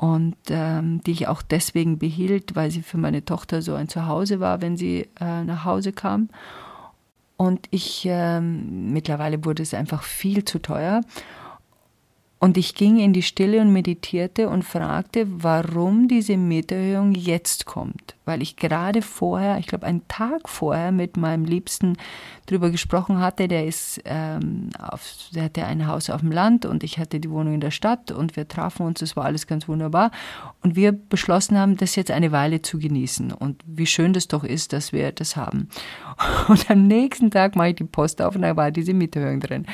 und 0.00 0.36
ähm, 0.48 1.02
die 1.02 1.10
ich 1.10 1.28
auch 1.28 1.42
deswegen 1.42 1.98
behielt, 1.98 2.56
weil 2.56 2.70
sie 2.70 2.80
für 2.80 2.96
meine 2.96 3.22
Tochter 3.22 3.60
so 3.60 3.74
ein 3.74 3.86
Zuhause 3.86 4.40
war, 4.40 4.62
wenn 4.62 4.78
sie 4.78 5.10
äh, 5.20 5.44
nach 5.44 5.66
Hause 5.66 5.92
kam. 5.92 6.30
Und 7.36 7.66
ich, 7.70 8.06
ähm, 8.08 8.94
mittlerweile 8.94 9.44
wurde 9.44 9.62
es 9.62 9.74
einfach 9.74 10.02
viel 10.02 10.46
zu 10.46 10.58
teuer. 10.58 11.02
Und 12.42 12.56
ich 12.56 12.74
ging 12.74 12.98
in 12.98 13.12
die 13.12 13.22
Stille 13.22 13.60
und 13.60 13.70
meditierte 13.70 14.48
und 14.48 14.64
fragte, 14.64 15.26
warum 15.28 16.08
diese 16.08 16.38
Mieterhöhung 16.38 17.12
jetzt 17.12 17.66
kommt. 17.66 18.16
Weil 18.24 18.40
ich 18.40 18.56
gerade 18.56 19.02
vorher, 19.02 19.58
ich 19.58 19.66
glaube 19.66 19.84
einen 19.84 20.08
Tag 20.08 20.48
vorher 20.48 20.90
mit 20.90 21.18
meinem 21.18 21.44
Liebsten 21.44 21.98
darüber 22.46 22.70
gesprochen 22.70 23.20
hatte, 23.20 23.46
der 23.46 23.66
ist, 23.66 24.00
ähm, 24.06 24.70
auf, 24.78 25.02
der 25.34 25.44
hatte 25.44 25.66
ein 25.66 25.86
Haus 25.86 26.08
auf 26.08 26.22
dem 26.22 26.32
Land 26.32 26.64
und 26.64 26.82
ich 26.82 26.98
hatte 26.98 27.20
die 27.20 27.30
Wohnung 27.30 27.52
in 27.52 27.60
der 27.60 27.70
Stadt 27.70 28.10
und 28.10 28.36
wir 28.36 28.48
trafen 28.48 28.86
uns, 28.86 29.00
das 29.00 29.16
war 29.16 29.26
alles 29.26 29.46
ganz 29.46 29.68
wunderbar. 29.68 30.10
Und 30.62 30.76
wir 30.76 30.92
beschlossen 30.92 31.58
haben, 31.58 31.76
das 31.76 31.94
jetzt 31.94 32.10
eine 32.10 32.32
Weile 32.32 32.62
zu 32.62 32.78
genießen 32.78 33.32
und 33.32 33.62
wie 33.66 33.86
schön 33.86 34.14
das 34.14 34.28
doch 34.28 34.44
ist, 34.44 34.72
dass 34.72 34.94
wir 34.94 35.12
das 35.12 35.36
haben. 35.36 35.68
Und 36.48 36.70
am 36.70 36.86
nächsten 36.86 37.30
Tag 37.30 37.54
mache 37.54 37.68
ich 37.68 37.76
die 37.76 37.84
Post 37.84 38.22
auf 38.22 38.34
und 38.34 38.42
da 38.42 38.56
war 38.56 38.70
diese 38.70 38.94
Mieterhöhung 38.94 39.40
drin. 39.40 39.66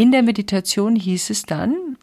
In 0.00 0.12
der 0.12 0.22
Meditation 0.22 0.96
hieß 0.96 1.28
es 1.28 1.42
dann, 1.42 1.98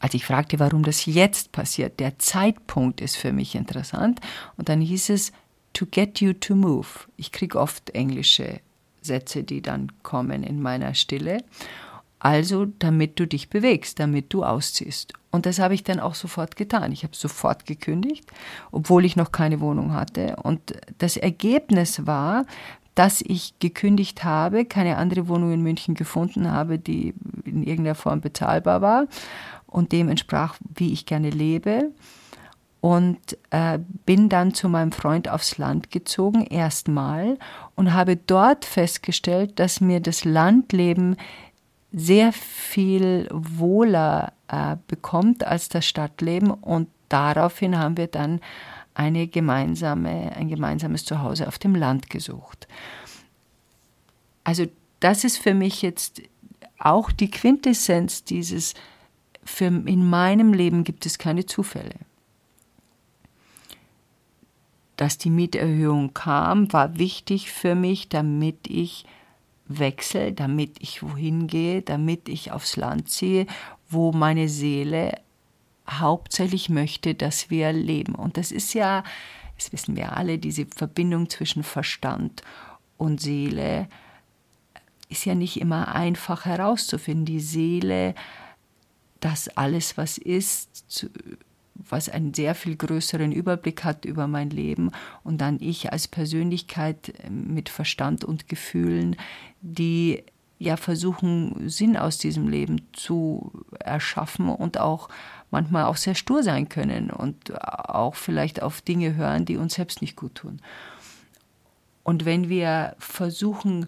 als 0.00 0.12
ich 0.12 0.26
fragte, 0.26 0.58
warum 0.58 0.82
das 0.82 1.06
jetzt 1.06 1.50
passiert, 1.50 1.98
der 1.98 2.18
Zeitpunkt 2.18 3.00
ist 3.00 3.16
für 3.16 3.32
mich 3.32 3.54
interessant, 3.54 4.20
und 4.58 4.68
dann 4.68 4.82
hieß 4.82 5.08
es, 5.08 5.32
to 5.72 5.86
get 5.90 6.20
you 6.20 6.34
to 6.34 6.54
move. 6.54 6.86
Ich 7.16 7.32
kriege 7.32 7.58
oft 7.58 7.88
englische 7.94 8.60
Sätze, 9.00 9.44
die 9.44 9.62
dann 9.62 9.92
kommen 10.02 10.42
in 10.42 10.60
meiner 10.60 10.92
Stille. 10.92 11.42
Also, 12.18 12.66
damit 12.80 13.18
du 13.18 13.26
dich 13.26 13.48
bewegst, 13.48 13.98
damit 13.98 14.34
du 14.34 14.44
ausziehst. 14.44 15.14
Und 15.30 15.46
das 15.46 15.60
habe 15.60 15.72
ich 15.72 15.84
dann 15.84 16.00
auch 16.00 16.14
sofort 16.14 16.54
getan. 16.54 16.92
Ich 16.92 17.02
habe 17.02 17.16
sofort 17.16 17.64
gekündigt, 17.64 18.26
obwohl 18.72 19.06
ich 19.06 19.16
noch 19.16 19.32
keine 19.32 19.60
Wohnung 19.60 19.94
hatte. 19.94 20.36
Und 20.36 20.74
das 20.98 21.16
Ergebnis 21.16 22.06
war, 22.06 22.44
dass 22.94 23.22
ich 23.22 23.58
gekündigt 23.58 24.24
habe, 24.24 24.64
keine 24.64 24.96
andere 24.96 25.28
Wohnung 25.28 25.52
in 25.52 25.62
München 25.62 25.94
gefunden 25.94 26.50
habe, 26.50 26.78
die 26.78 27.14
in 27.44 27.62
irgendeiner 27.62 27.94
Form 27.94 28.20
bezahlbar 28.20 28.80
war 28.80 29.06
und 29.66 29.92
dem 29.92 30.08
entsprach, 30.08 30.56
wie 30.74 30.92
ich 30.92 31.06
gerne 31.06 31.30
lebe. 31.30 31.90
Und 32.80 33.38
äh, 33.48 33.78
bin 34.04 34.28
dann 34.28 34.52
zu 34.52 34.68
meinem 34.68 34.92
Freund 34.92 35.28
aufs 35.28 35.56
Land 35.56 35.90
gezogen, 35.90 36.44
erstmal, 36.44 37.38
und 37.76 37.94
habe 37.94 38.14
dort 38.16 38.66
festgestellt, 38.66 39.58
dass 39.58 39.80
mir 39.80 40.00
das 40.00 40.26
Landleben 40.26 41.16
sehr 41.92 42.32
viel 42.32 43.26
wohler 43.32 44.34
äh, 44.48 44.76
bekommt 44.86 45.46
als 45.46 45.70
das 45.70 45.86
Stadtleben. 45.86 46.50
Und 46.50 46.88
daraufhin 47.08 47.78
haben 47.78 47.96
wir 47.96 48.08
dann 48.08 48.40
eine 48.94 49.26
gemeinsame, 49.26 50.32
ein 50.36 50.48
gemeinsames 50.48 51.04
Zuhause 51.04 51.48
auf 51.48 51.58
dem 51.58 51.74
Land 51.74 52.10
gesucht. 52.10 52.68
Also 54.44 54.66
das 55.00 55.24
ist 55.24 55.38
für 55.38 55.54
mich 55.54 55.82
jetzt 55.82 56.22
auch 56.78 57.10
die 57.10 57.30
Quintessenz 57.30 58.24
dieses, 58.24 58.74
für 59.42 59.66
in 59.66 60.08
meinem 60.08 60.52
Leben 60.52 60.84
gibt 60.84 61.06
es 61.06 61.18
keine 61.18 61.46
Zufälle. 61.46 61.94
Dass 64.96 65.18
die 65.18 65.30
Mieterhöhung 65.30 66.14
kam, 66.14 66.72
war 66.72 66.98
wichtig 66.98 67.50
für 67.50 67.74
mich, 67.74 68.08
damit 68.08 68.68
ich 68.68 69.06
wechsle, 69.66 70.32
damit 70.32 70.76
ich 70.80 71.02
wohin 71.02 71.48
gehe, 71.48 71.82
damit 71.82 72.28
ich 72.28 72.52
aufs 72.52 72.76
Land 72.76 73.08
ziehe, 73.08 73.46
wo 73.88 74.12
meine 74.12 74.48
Seele 74.48 75.18
hauptsächlich 75.88 76.68
möchte, 76.68 77.14
dass 77.14 77.50
wir 77.50 77.72
leben. 77.72 78.14
Und 78.14 78.36
das 78.36 78.52
ist 78.52 78.74
ja, 78.74 79.04
das 79.56 79.72
wissen 79.72 79.96
wir 79.96 80.16
alle, 80.16 80.38
diese 80.38 80.66
Verbindung 80.66 81.28
zwischen 81.28 81.62
Verstand 81.62 82.42
und 82.96 83.20
Seele 83.20 83.88
ist 85.08 85.24
ja 85.24 85.34
nicht 85.34 85.60
immer 85.60 85.94
einfach 85.94 86.44
herauszufinden. 86.44 87.26
Die 87.26 87.40
Seele, 87.40 88.14
das 89.20 89.48
alles, 89.48 89.96
was 89.96 90.18
ist, 90.18 91.08
was 91.74 92.08
einen 92.08 92.34
sehr 92.34 92.54
viel 92.54 92.76
größeren 92.76 93.32
Überblick 93.32 93.84
hat 93.84 94.04
über 94.04 94.26
mein 94.26 94.50
Leben 94.50 94.90
und 95.22 95.38
dann 95.38 95.58
ich 95.60 95.92
als 95.92 96.08
Persönlichkeit 96.08 97.12
mit 97.28 97.68
Verstand 97.68 98.24
und 98.24 98.48
Gefühlen, 98.48 99.16
die 99.60 100.22
ja 100.58 100.76
versuchen, 100.76 101.68
Sinn 101.68 101.96
aus 101.96 102.18
diesem 102.18 102.48
Leben 102.48 102.82
zu 102.92 103.52
erschaffen 103.80 104.48
und 104.48 104.78
auch 104.78 105.08
manchmal 105.54 105.84
auch 105.84 105.96
sehr 105.96 106.14
stur 106.16 106.42
sein 106.42 106.68
können 106.68 107.10
und 107.10 107.58
auch 107.62 108.16
vielleicht 108.16 108.60
auf 108.60 108.82
Dinge 108.82 109.14
hören, 109.14 109.44
die 109.44 109.56
uns 109.56 109.74
selbst 109.74 110.02
nicht 110.02 110.16
gut 110.16 110.34
tun. 110.34 110.60
Und 112.02 112.24
wenn 112.24 112.48
wir 112.48 112.96
versuchen, 112.98 113.86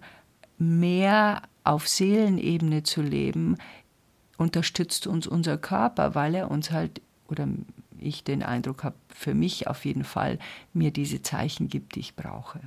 mehr 0.59 1.43
auf 1.65 1.89
Seelenebene 1.89 2.85
zu 2.85 3.03
leben, 3.03 3.57
unterstützt 4.39 5.07
uns 5.07 5.27
unser 5.27 5.59
Körper, 5.59 6.15
weil 6.15 6.35
er 6.37 6.51
uns 6.51 6.71
halt, 6.71 7.03
oder 7.29 7.49
ich 7.99 8.23
den 8.23 8.43
Eindruck 8.43 8.85
habe, 8.85 8.97
für 9.09 9.35
mich 9.35 9.67
auf 9.67 9.85
jeden 9.85 10.05
Fall, 10.05 10.39
mir 10.73 10.93
diese 10.93 11.21
Zeichen 11.21 11.69
gibt, 11.69 11.97
die 11.97 12.01
ich 12.01 12.15
brauche. 12.15 12.61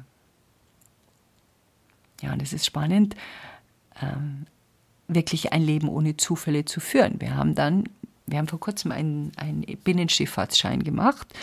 Ja, 2.22 2.34
und 2.34 2.42
es 2.42 2.52
ist 2.52 2.66
spannend, 2.66 3.16
ähm, 4.02 4.46
wirklich 5.08 5.54
ein 5.54 5.62
Leben 5.62 5.88
ohne 5.88 6.18
Zufälle 6.18 6.66
zu 6.66 6.80
führen. 6.80 7.22
Wir 7.22 7.36
haben 7.36 7.56
dann, 7.56 7.86
wir 8.32 8.40
haben 8.40 8.48
vor 8.48 8.60
kurzem 8.60 8.92
einen, 8.92 9.32
einen 9.38 9.62
Binnenschifffahrtsschein 9.84 10.84
gemacht 10.84 11.34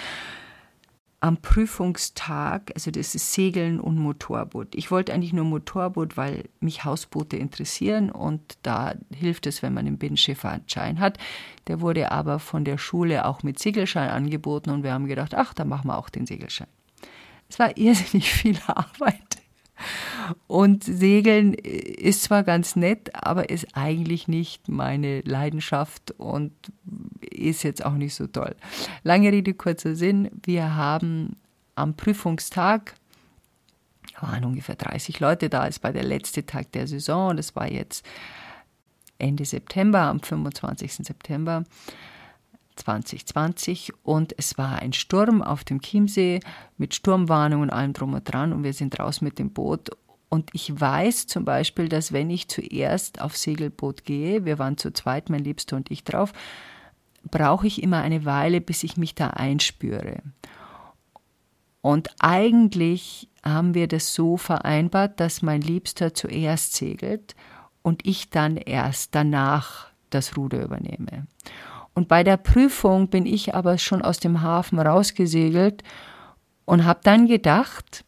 am 1.20 1.38
Prüfungstag, 1.38 2.70
also 2.74 2.90
das 2.90 3.14
ist 3.14 3.32
Segeln 3.32 3.80
und 3.80 3.98
Motorboot. 3.98 4.74
Ich 4.74 4.90
wollte 4.90 5.12
eigentlich 5.12 5.32
nur 5.32 5.44
Motorboot, 5.44 6.16
weil 6.16 6.44
mich 6.60 6.84
Hausboote 6.84 7.36
interessieren 7.36 8.10
und 8.10 8.58
da 8.62 8.94
hilft 9.12 9.46
es, 9.46 9.62
wenn 9.62 9.74
man 9.74 9.86
einen 9.86 9.98
Binnenschifffahrtschein 9.98 11.00
hat. 11.00 11.18
Der 11.66 11.80
wurde 11.80 12.12
aber 12.12 12.38
von 12.38 12.64
der 12.64 12.78
Schule 12.78 13.24
auch 13.24 13.42
mit 13.42 13.58
Segelschein 13.58 14.10
angeboten 14.10 14.70
und 14.70 14.82
wir 14.82 14.92
haben 14.92 15.06
gedacht, 15.06 15.34
ach, 15.34 15.54
dann 15.54 15.68
machen 15.68 15.88
wir 15.88 15.98
auch 15.98 16.10
den 16.10 16.26
Segelschein. 16.26 16.68
Es 17.48 17.58
war 17.58 17.76
irrsinnig 17.76 18.30
viel 18.30 18.58
Arbeit. 18.66 19.25
Und 20.46 20.84
Segeln 20.84 21.54
ist 21.54 22.22
zwar 22.24 22.42
ganz 22.42 22.76
nett, 22.76 23.10
aber 23.14 23.50
ist 23.50 23.68
eigentlich 23.74 24.28
nicht 24.28 24.68
meine 24.68 25.20
Leidenschaft 25.22 26.12
und 26.12 26.52
ist 27.20 27.62
jetzt 27.62 27.84
auch 27.84 27.94
nicht 27.94 28.14
so 28.14 28.26
toll. 28.26 28.54
Lange 29.02 29.32
Rede, 29.32 29.54
kurzer 29.54 29.94
Sinn. 29.94 30.30
Wir 30.44 30.74
haben 30.74 31.36
am 31.74 31.94
Prüfungstag, 31.94 32.94
waren 34.20 34.44
ungefähr 34.44 34.76
30 34.76 35.20
Leute 35.20 35.48
da, 35.48 35.66
es 35.66 35.82
war 35.82 35.92
der 35.92 36.04
letzte 36.04 36.46
Tag 36.46 36.72
der 36.72 36.86
Saison, 36.86 37.36
das 37.36 37.54
war 37.54 37.70
jetzt 37.70 38.04
Ende 39.18 39.44
September, 39.44 40.02
am 40.02 40.20
25. 40.20 40.94
September 41.06 41.64
2020 42.76 43.92
und 44.02 44.34
es 44.38 44.58
war 44.58 44.78
ein 44.80 44.92
Sturm 44.92 45.42
auf 45.42 45.64
dem 45.64 45.80
Chiemsee 45.80 46.40
mit 46.76 46.94
Sturmwarnung 46.94 47.62
und 47.62 47.70
allem 47.70 47.92
drum 47.92 48.14
und 48.14 48.24
dran 48.24 48.52
und 48.52 48.62
wir 48.64 48.72
sind 48.72 48.98
raus 48.98 49.20
mit 49.20 49.38
dem 49.38 49.50
Boot 49.50 49.90
und 50.36 50.50
ich 50.52 50.78
weiß 50.78 51.28
zum 51.28 51.46
Beispiel, 51.46 51.88
dass 51.88 52.12
wenn 52.12 52.28
ich 52.28 52.46
zuerst 52.48 53.22
auf 53.22 53.38
Segelboot 53.38 54.04
gehe, 54.04 54.44
wir 54.44 54.58
waren 54.58 54.76
zu 54.76 54.92
zweit, 54.92 55.30
mein 55.30 55.42
Liebster 55.42 55.76
und 55.76 55.90
ich 55.90 56.04
drauf, 56.04 56.34
brauche 57.30 57.66
ich 57.66 57.82
immer 57.82 58.02
eine 58.02 58.26
Weile, 58.26 58.60
bis 58.60 58.82
ich 58.82 58.98
mich 58.98 59.14
da 59.14 59.28
einspüre. 59.28 60.18
Und 61.80 62.10
eigentlich 62.18 63.30
haben 63.42 63.72
wir 63.72 63.88
das 63.88 64.12
so 64.12 64.36
vereinbart, 64.36 65.20
dass 65.20 65.40
mein 65.40 65.62
Liebster 65.62 66.12
zuerst 66.12 66.74
segelt 66.74 67.34
und 67.80 68.06
ich 68.06 68.28
dann 68.28 68.58
erst 68.58 69.14
danach 69.14 69.86
das 70.10 70.36
Ruder 70.36 70.62
übernehme. 70.62 71.26
Und 71.94 72.08
bei 72.08 72.22
der 72.22 72.36
Prüfung 72.36 73.08
bin 73.08 73.24
ich 73.24 73.54
aber 73.54 73.78
schon 73.78 74.02
aus 74.02 74.20
dem 74.20 74.42
Hafen 74.42 74.78
rausgesegelt 74.78 75.82
und 76.66 76.84
habe 76.84 77.00
dann 77.04 77.26
gedacht, 77.26 78.04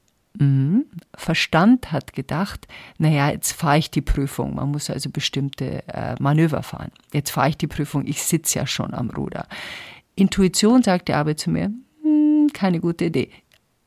Verstand 1.15 1.91
hat 1.91 2.13
gedacht, 2.13 2.69
naja, 2.99 3.31
jetzt 3.31 3.53
fahre 3.53 3.79
ich 3.79 3.91
die 3.91 4.03
Prüfung. 4.03 4.55
Man 4.55 4.71
muss 4.71 4.89
also 4.89 5.11
bestimmte 5.11 5.87
äh, 5.89 6.15
Manöver 6.21 6.63
fahren. 6.63 6.93
Jetzt 7.13 7.31
fahre 7.31 7.49
ich 7.49 7.57
die 7.57 7.67
Prüfung, 7.67 8.07
ich 8.07 8.23
sitze 8.23 8.61
ja 8.61 8.67
schon 8.67 8.95
am 8.95 9.11
Ruder. 9.11 9.49
Intuition 10.15 10.83
sagte 10.83 11.17
aber 11.17 11.37
zu 11.37 11.51
mir, 11.51 11.73
hm, 12.03 12.49
keine 12.53 12.81
gute 12.81 13.07
Idee. 13.07 13.31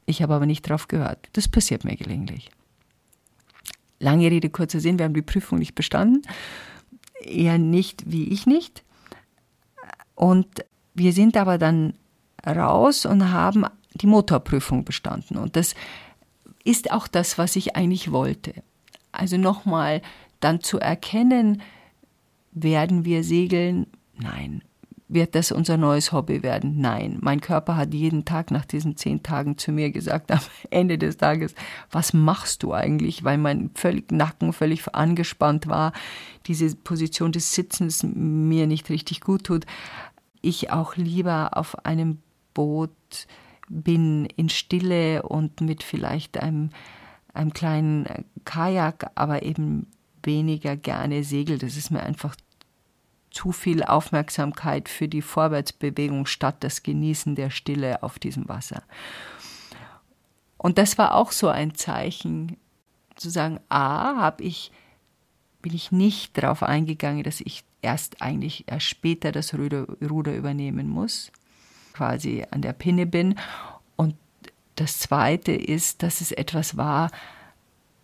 Ich 0.05 0.21
habe 0.21 0.33
aber 0.33 0.45
nicht 0.45 0.67
drauf 0.67 0.87
gehört. 0.87 1.29
Das 1.33 1.47
passiert 1.47 1.85
mir 1.85 1.95
gelegentlich. 1.95 2.51
Lange 3.99 4.29
Rede, 4.29 4.49
kurzer 4.49 4.79
Sinn, 4.79 4.97
wir 4.97 5.05
haben 5.05 5.13
die 5.13 5.21
Prüfung 5.21 5.59
nicht 5.59 5.75
bestanden. 5.75 6.23
Eher 7.21 7.59
nicht 7.59 8.11
wie 8.11 8.29
ich 8.29 8.45
nicht. 8.45 8.83
Und 10.15 10.47
wir 10.95 11.13
sind 11.13 11.37
aber 11.37 11.57
dann 11.57 11.93
raus 12.45 13.05
und 13.05 13.31
haben 13.31 13.65
die 13.93 14.07
Motorprüfung 14.07 14.83
bestanden. 14.83 15.37
Und 15.37 15.55
das 15.55 15.75
ist 16.63 16.91
auch 16.91 17.07
das, 17.07 17.37
was 17.37 17.55
ich 17.55 17.75
eigentlich 17.75 18.11
wollte. 18.11 18.53
Also 19.11 19.37
nochmal 19.37 20.01
dann 20.39 20.61
zu 20.61 20.79
erkennen, 20.79 21.61
werden 22.51 23.05
wir 23.05 23.23
segeln? 23.23 23.87
Nein. 24.17 24.63
Wird 25.07 25.35
das 25.35 25.51
unser 25.51 25.75
neues 25.75 26.13
Hobby 26.13 26.41
werden? 26.41 26.79
Nein. 26.79 27.17
Mein 27.21 27.41
Körper 27.41 27.75
hat 27.75 27.93
jeden 27.93 28.23
Tag 28.23 28.49
nach 28.49 28.63
diesen 28.63 28.95
zehn 28.95 29.23
Tagen 29.23 29.57
zu 29.57 29.73
mir 29.73 29.91
gesagt, 29.91 30.31
am 30.31 30.39
Ende 30.69 30.97
des 30.97 31.17
Tages, 31.17 31.53
was 31.91 32.13
machst 32.13 32.63
du 32.63 32.73
eigentlich? 32.73 33.23
Weil 33.23 33.37
mein 33.37 33.71
völlig 33.75 34.11
Nacken 34.11 34.53
völlig 34.53 34.87
angespannt 34.93 35.67
war, 35.67 35.91
diese 36.47 36.73
Position 36.75 37.33
des 37.33 37.53
Sitzens 37.53 38.03
mir 38.03 38.67
nicht 38.67 38.89
richtig 38.89 39.19
gut 39.19 39.43
tut. 39.43 39.65
Ich 40.41 40.71
auch 40.71 40.95
lieber 40.95 41.57
auf 41.57 41.85
einem 41.85 42.19
Boot 42.53 43.27
bin 43.71 44.25
in 44.25 44.49
Stille 44.49 45.23
und 45.23 45.61
mit 45.61 45.81
vielleicht 45.81 46.37
einem, 46.37 46.69
einem 47.33 47.53
kleinen 47.53 48.05
Kajak, 48.43 49.11
aber 49.15 49.43
eben 49.43 49.87
weniger 50.23 50.75
gerne 50.75 51.23
segel. 51.23 51.57
Das 51.57 51.77
ist 51.77 51.89
mir 51.89 52.03
einfach 52.03 52.35
zu 53.31 53.53
viel 53.53 53.83
Aufmerksamkeit 53.83 54.89
für 54.89 55.07
die 55.07 55.21
Vorwärtsbewegung 55.21 56.25
statt 56.25 56.57
das 56.59 56.83
Genießen 56.83 57.35
der 57.35 57.49
Stille 57.49 58.03
auf 58.03 58.19
diesem 58.19 58.49
Wasser. 58.49 58.83
Und 60.57 60.77
das 60.77 60.97
war 60.97 61.15
auch 61.15 61.31
so 61.31 61.47
ein 61.47 61.73
Zeichen, 61.73 62.57
zu 63.15 63.29
sagen, 63.29 63.59
a, 63.69 64.17
habe 64.17 64.43
ich, 64.43 64.71
bin 65.61 65.73
ich 65.73 65.91
nicht 65.91 66.37
darauf 66.37 66.61
eingegangen, 66.61 67.23
dass 67.23 67.39
ich 67.39 67.63
erst 67.81 68.21
eigentlich 68.21 68.65
erst 68.67 68.85
später 68.85 69.31
das 69.31 69.53
Ruder, 69.53 69.87
Ruder 70.01 70.35
übernehmen 70.35 70.89
muss 70.89 71.31
quasi 71.93 72.45
an 72.51 72.61
der 72.61 72.73
Pinne 72.73 73.05
bin. 73.05 73.35
Und 73.95 74.15
das 74.75 74.99
Zweite 74.99 75.51
ist, 75.51 76.03
dass 76.03 76.21
es 76.21 76.31
etwas 76.31 76.77
war, 76.77 77.11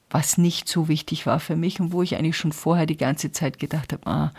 was 0.10 0.38
nicht 0.38 0.70
so 0.70 0.88
wichtig 0.88 1.26
war 1.26 1.40
für 1.40 1.56
mich 1.56 1.80
und 1.80 1.92
wo 1.92 2.02
ich 2.02 2.16
eigentlich 2.16 2.38
schon 2.38 2.54
vorher 2.54 2.86
die 2.86 2.98
ganze 2.98 3.32
Zeit 3.32 3.60
gedacht 3.60 3.92
habe, 3.92 4.08
ah, 4.08 4.32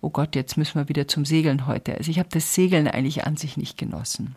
oh 0.00 0.10
Gott, 0.10 0.36
jetzt 0.36 0.56
müssen 0.56 0.76
wir 0.76 0.88
wieder 0.88 1.08
zum 1.08 1.24
Segeln 1.24 1.66
heute. 1.66 1.96
Also 1.96 2.10
ich 2.10 2.18
habe 2.18 2.28
das 2.30 2.54
Segeln 2.54 2.86
eigentlich 2.86 3.26
an 3.26 3.36
sich 3.36 3.56
nicht 3.56 3.76
genossen. 3.76 4.36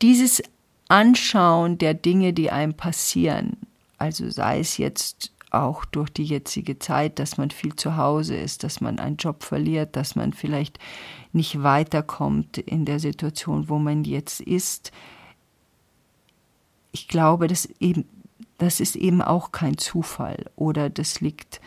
Dieses 0.00 0.42
Anschauen 0.88 1.78
der 1.78 1.94
Dinge, 1.94 2.32
die 2.32 2.50
einem 2.50 2.74
passieren, 2.74 3.56
also 3.98 4.30
sei 4.30 4.60
es 4.60 4.76
jetzt 4.76 5.32
auch 5.50 5.84
durch 5.84 6.10
die 6.10 6.24
jetzige 6.24 6.78
Zeit, 6.78 7.18
dass 7.18 7.36
man 7.36 7.50
viel 7.50 7.74
zu 7.74 7.96
Hause 7.96 8.36
ist, 8.36 8.64
dass 8.64 8.80
man 8.80 8.98
einen 8.98 9.16
Job 9.16 9.42
verliert, 9.42 9.96
dass 9.96 10.16
man 10.16 10.32
vielleicht 10.32 10.78
nicht 11.32 11.62
weiterkommt 11.62 12.58
in 12.58 12.84
der 12.84 13.00
Situation, 13.00 13.68
wo 13.68 13.78
man 13.78 14.04
jetzt 14.04 14.40
ist. 14.40 14.92
Ich 16.92 17.08
glaube, 17.08 17.46
das, 17.46 17.66
eben, 17.80 18.04
das 18.58 18.80
ist 18.80 18.96
eben 18.96 19.22
auch 19.22 19.52
kein 19.52 19.78
Zufall 19.78 20.50
oder 20.56 20.90
das 20.90 21.20
liegt 21.20 21.60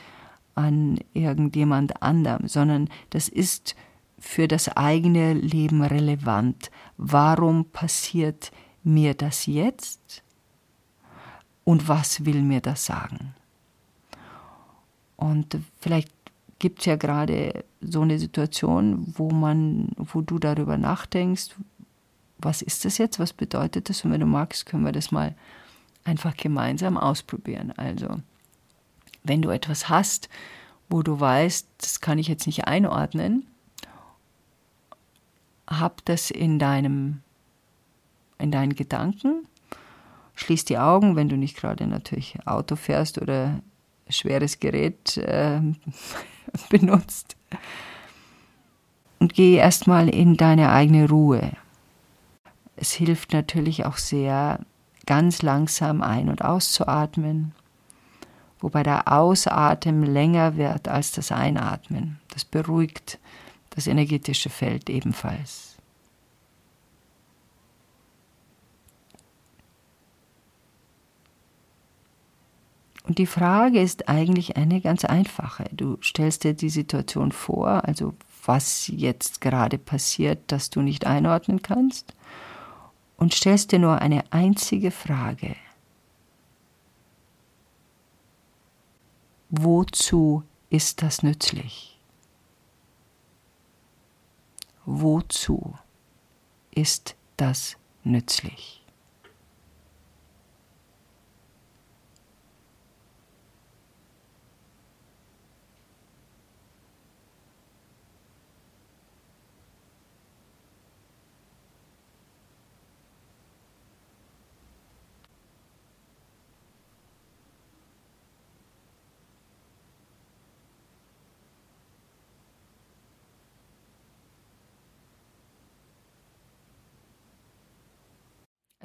an 0.55 0.99
irgendjemand 1.13 2.01
anderem, 2.01 2.47
sondern 2.47 2.89
das 3.09 3.27
ist 3.27 3.75
für 4.19 4.47
das 4.47 4.69
eigene 4.69 5.33
Leben 5.33 5.81
relevant. 5.83 6.71
Warum 6.97 7.65
passiert 7.65 8.51
mir 8.83 9.13
das 9.13 9.45
jetzt? 9.45 10.23
Und 11.65 11.87
was 11.87 12.25
will 12.25 12.41
mir 12.41 12.61
das 12.61 12.85
sagen? 12.85 13.35
Und 15.23 15.57
vielleicht 15.79 16.11
gibt 16.59 16.79
es 16.79 16.85
ja 16.85 16.97
gerade 16.97 17.63
so 17.79 18.01
eine 18.01 18.19
Situation, 18.19 19.13
wo 19.15 19.29
man, 19.31 19.87
wo 19.95 20.19
du 20.19 20.37
darüber 20.37 20.77
nachdenkst, 20.77 21.55
was 22.39 22.61
ist 22.61 22.83
das 22.83 22.97
jetzt, 22.97 23.19
was 23.19 23.31
bedeutet 23.31 23.87
das? 23.87 24.03
Und 24.03 24.11
wenn 24.11 24.19
du 24.19 24.25
magst, 24.25 24.65
können 24.65 24.83
wir 24.83 24.91
das 24.91 25.13
mal 25.13 25.33
einfach 26.03 26.35
gemeinsam 26.35 26.97
ausprobieren. 26.97 27.71
Also, 27.77 28.19
wenn 29.23 29.41
du 29.41 29.49
etwas 29.49 29.87
hast, 29.87 30.27
wo 30.89 31.03
du 31.03 31.17
weißt, 31.17 31.69
das 31.77 32.01
kann 32.01 32.19
ich 32.19 32.27
jetzt 32.27 32.45
nicht 32.45 32.67
einordnen, 32.67 33.47
hab 35.67 36.03
das 36.03 36.31
in 36.31 36.59
deinem, 36.59 37.21
in 38.39 38.51
deinen 38.51 38.75
Gedanken, 38.75 39.47
schließ 40.35 40.65
die 40.65 40.79
Augen, 40.79 41.15
wenn 41.15 41.29
du 41.29 41.37
nicht 41.37 41.55
gerade 41.55 41.87
natürlich 41.87 42.45
Auto 42.45 42.75
fährst 42.75 43.21
oder 43.21 43.61
schweres 44.09 44.59
Gerät 44.59 45.17
äh, 45.17 45.61
benutzt. 46.69 47.35
Und 49.19 49.33
geh 49.33 49.55
erstmal 49.55 50.09
in 50.09 50.35
deine 50.35 50.71
eigene 50.71 51.07
Ruhe. 51.07 51.51
Es 52.75 52.91
hilft 52.91 53.33
natürlich 53.33 53.85
auch 53.85 53.97
sehr, 53.97 54.59
ganz 55.05 55.41
langsam 55.41 56.01
ein- 56.01 56.29
und 56.29 56.43
auszuatmen, 56.43 57.53
wobei 58.59 58.83
der 58.83 59.11
Ausatmen 59.11 60.03
länger 60.03 60.57
wird 60.57 60.87
als 60.87 61.11
das 61.11 61.31
Einatmen. 61.31 62.19
Das 62.29 62.45
beruhigt 62.45 63.19
das 63.71 63.87
energetische 63.87 64.49
Feld 64.49 64.89
ebenfalls. 64.89 65.72
Und 73.03 73.17
die 73.17 73.27
Frage 73.27 73.81
ist 73.81 74.07
eigentlich 74.07 74.55
eine 74.55 74.79
ganz 74.79 75.03
einfache. 75.03 75.65
Du 75.71 75.97
stellst 76.01 76.45
dir 76.45 76.53
die 76.53 76.69
Situation 76.69 77.31
vor, 77.33 77.85
also 77.85 78.13
was 78.45 78.87
jetzt 78.87 79.41
gerade 79.41 79.77
passiert, 79.77 80.39
das 80.47 80.69
du 80.69 80.81
nicht 80.81 81.05
einordnen 81.05 81.61
kannst, 81.61 82.13
und 83.17 83.33
stellst 83.33 83.71
dir 83.71 83.79
nur 83.79 84.01
eine 84.01 84.23
einzige 84.31 84.91
Frage. 84.91 85.55
Wozu 89.49 90.43
ist 90.69 91.01
das 91.03 91.23
nützlich? 91.23 91.99
Wozu 94.85 95.75
ist 96.71 97.15
das 97.37 97.77
nützlich? 98.03 98.82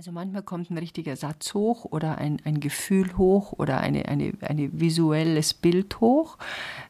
Also 0.08 0.14
manchmal 0.14 0.42
kommt 0.42 0.70
ein 0.70 0.78
richtiger 0.78 1.16
Satz 1.16 1.52
hoch 1.52 1.84
oder 1.84 2.16
ein, 2.16 2.40
ein 2.46 2.60
Gefühl 2.60 3.18
hoch 3.18 3.52
oder 3.52 3.80
ein 3.80 3.94
eine, 4.06 4.32
eine 4.40 4.80
visuelles 4.80 5.52
Bild 5.52 6.00
hoch. 6.00 6.38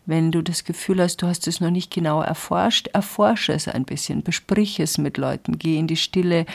Wenn 0.06 0.30
du 0.30 0.40
das 0.40 0.62
Gefühl 0.62 1.02
hast, 1.02 1.20
du 1.20 1.26
hast 1.26 1.48
es 1.48 1.60
noch 1.60 1.72
nicht 1.72 1.92
genau 1.92 2.22
erforscht, 2.22 2.86
erforsche 2.92 3.52
es 3.54 3.66
ein 3.66 3.84
bisschen, 3.84 4.22
besprich 4.22 4.78
es 4.78 4.98
mit 4.98 5.16
Leuten, 5.16 5.58
geh 5.58 5.80
in 5.80 5.88
die 5.88 5.96
Stille 5.96 6.46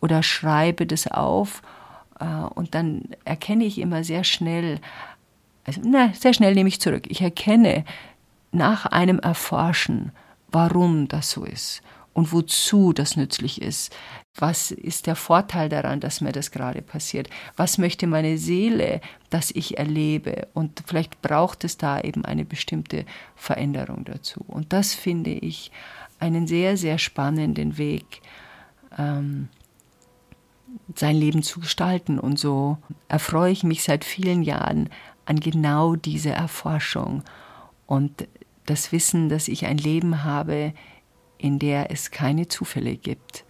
oder 0.00 0.22
schreibe 0.22 0.86
das 0.86 1.08
auf. 1.08 1.60
Äh, 2.20 2.24
und 2.54 2.76
dann 2.76 3.02
erkenne 3.24 3.64
ich 3.64 3.80
immer 3.80 4.04
sehr 4.04 4.22
schnell, 4.22 4.78
also 5.64 5.80
na, 5.84 6.12
sehr 6.14 6.34
schnell 6.34 6.54
nehme 6.54 6.68
ich 6.68 6.80
zurück, 6.80 7.06
ich 7.08 7.20
erkenne 7.20 7.84
nach 8.52 8.86
einem 8.86 9.18
Erforschen, 9.18 10.12
warum 10.52 11.08
das 11.08 11.32
so 11.32 11.42
ist 11.42 11.82
und 12.12 12.32
wozu 12.32 12.92
das 12.92 13.16
nützlich 13.16 13.60
ist. 13.60 13.92
Was 14.34 14.70
ist 14.70 15.06
der 15.06 15.14
Vorteil 15.14 15.68
daran, 15.68 16.00
dass 16.00 16.22
mir 16.22 16.32
das 16.32 16.50
gerade 16.50 16.80
passiert? 16.80 17.28
Was 17.56 17.76
möchte 17.76 18.06
meine 18.06 18.38
Seele, 18.38 19.02
dass 19.28 19.50
ich 19.50 19.76
erlebe? 19.76 20.48
Und 20.54 20.82
vielleicht 20.86 21.20
braucht 21.20 21.64
es 21.64 21.76
da 21.76 22.00
eben 22.00 22.24
eine 22.24 22.46
bestimmte 22.46 23.04
Veränderung 23.36 24.04
dazu. 24.04 24.42
Und 24.46 24.72
das 24.72 24.94
finde 24.94 25.32
ich 25.32 25.70
einen 26.18 26.46
sehr, 26.46 26.76
sehr 26.78 26.98
spannenden 26.98 27.76
Weg, 27.76 28.22
ähm, 28.96 29.48
sein 30.94 31.16
Leben 31.16 31.42
zu 31.42 31.60
gestalten. 31.60 32.18
Und 32.18 32.38
so 32.38 32.78
erfreue 33.08 33.52
ich 33.52 33.64
mich 33.64 33.82
seit 33.82 34.04
vielen 34.04 34.42
Jahren 34.42 34.88
an 35.26 35.40
genau 35.40 35.94
diese 35.94 36.30
Erforschung 36.30 37.22
und 37.86 38.26
das 38.66 38.92
Wissen, 38.92 39.28
dass 39.28 39.48
ich 39.48 39.66
ein 39.66 39.78
Leben 39.78 40.24
habe, 40.24 40.72
in 41.38 41.58
der 41.58 41.90
es 41.90 42.10
keine 42.10 42.48
Zufälle 42.48 42.96
gibt, 42.96 43.44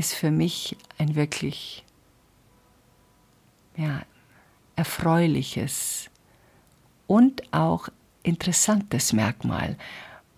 ist 0.00 0.14
für 0.14 0.30
mich 0.30 0.78
ein 0.96 1.14
wirklich 1.14 1.84
ja, 3.76 4.00
erfreuliches 4.74 6.08
und 7.06 7.42
auch 7.52 7.90
interessantes 8.22 9.12
Merkmal, 9.12 9.76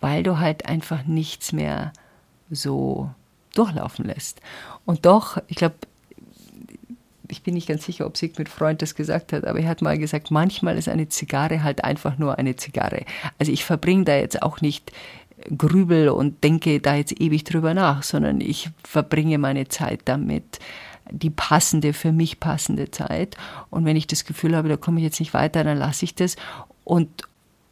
weil 0.01 0.25
du 0.25 0.41
halt 0.41 0.67
einfach 0.67 1.05
nichts 1.05 1.53
mehr 1.53 1.93
so 2.51 3.09
durchlaufen 3.55 4.05
lässt. 4.05 4.41
Und 4.85 5.07
doch, 5.07 5.41
ich 5.47 5.55
glaube, 5.55 5.77
ich 7.29 7.45
bin 7.45 7.55
nicht 7.55 7.69
ganz 7.69 7.85
sicher, 7.85 8.05
ob 8.07 8.17
Sigmund 8.17 8.49
Freund 8.49 8.83
das 8.83 8.97
gesagt 8.97 9.33
hat, 9.33 9.45
aber 9.45 9.61
er 9.61 9.69
hat 9.69 9.81
mal 9.81 9.97
gesagt, 9.97 10.33
manchmal 10.33 10.77
ist 10.77 10.89
eine 10.89 11.09
Zigarre 11.09 11.63
halt 11.63 11.85
einfach 11.85 12.19
nur 12.19 12.37
eine 12.37 12.57
Zigarre. 12.57 13.05
Also 13.39 13.53
ich 13.53 13.65
verbringe 13.65 14.05
da 14.05 14.17
jetzt 14.17 14.43
auch 14.43 14.61
nicht 14.61 14.91
grübel 15.57 16.09
und 16.09 16.43
denke 16.45 16.81
da 16.81 16.95
jetzt 16.95 17.21
ewig 17.21 17.45
drüber 17.45 17.75
nach, 17.75 18.03
sondern 18.03 18.41
ich 18.41 18.71
verbringe 18.85 19.39
meine 19.39 19.69
Zeit 19.69 20.01
damit, 20.05 20.59
die 21.11 21.31
passende, 21.31 21.93
für 21.93 22.13
mich 22.13 22.41
passende 22.41 22.91
Zeit. 22.91 23.37
Und 23.71 23.85
wenn 23.85 23.97
ich 23.97 24.07
das 24.07 24.25
Gefühl 24.25 24.57
habe, 24.57 24.69
da 24.69 24.77
komme 24.77 24.99
ich 24.99 25.05
jetzt 25.05 25.21
nicht 25.21 25.35
weiter, 25.35 25.65
dann 25.65 25.79
lasse 25.79 26.05
ich 26.05 26.15
das. 26.15 26.37
Und 26.85 27.23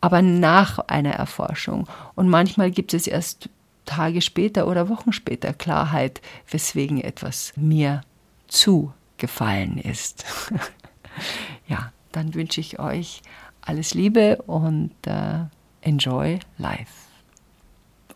aber 0.00 0.22
nach 0.22 0.78
einer 0.78 1.12
Erforschung. 1.12 1.86
Und 2.14 2.28
manchmal 2.28 2.70
gibt 2.70 2.94
es 2.94 3.06
erst 3.06 3.50
Tage 3.84 4.22
später 4.22 4.66
oder 4.66 4.88
Wochen 4.88 5.12
später 5.12 5.52
Klarheit, 5.52 6.22
weswegen 6.50 7.02
etwas 7.02 7.52
mir 7.56 8.00
zugefallen 8.48 9.76
ist. 9.78 10.24
ja, 11.68 11.92
dann 12.12 12.34
wünsche 12.34 12.60
ich 12.60 12.78
euch 12.78 13.20
alles 13.60 13.92
Liebe 13.92 14.36
und 14.46 14.92
uh, 15.06 15.46
enjoy 15.82 16.38
life 16.56 17.09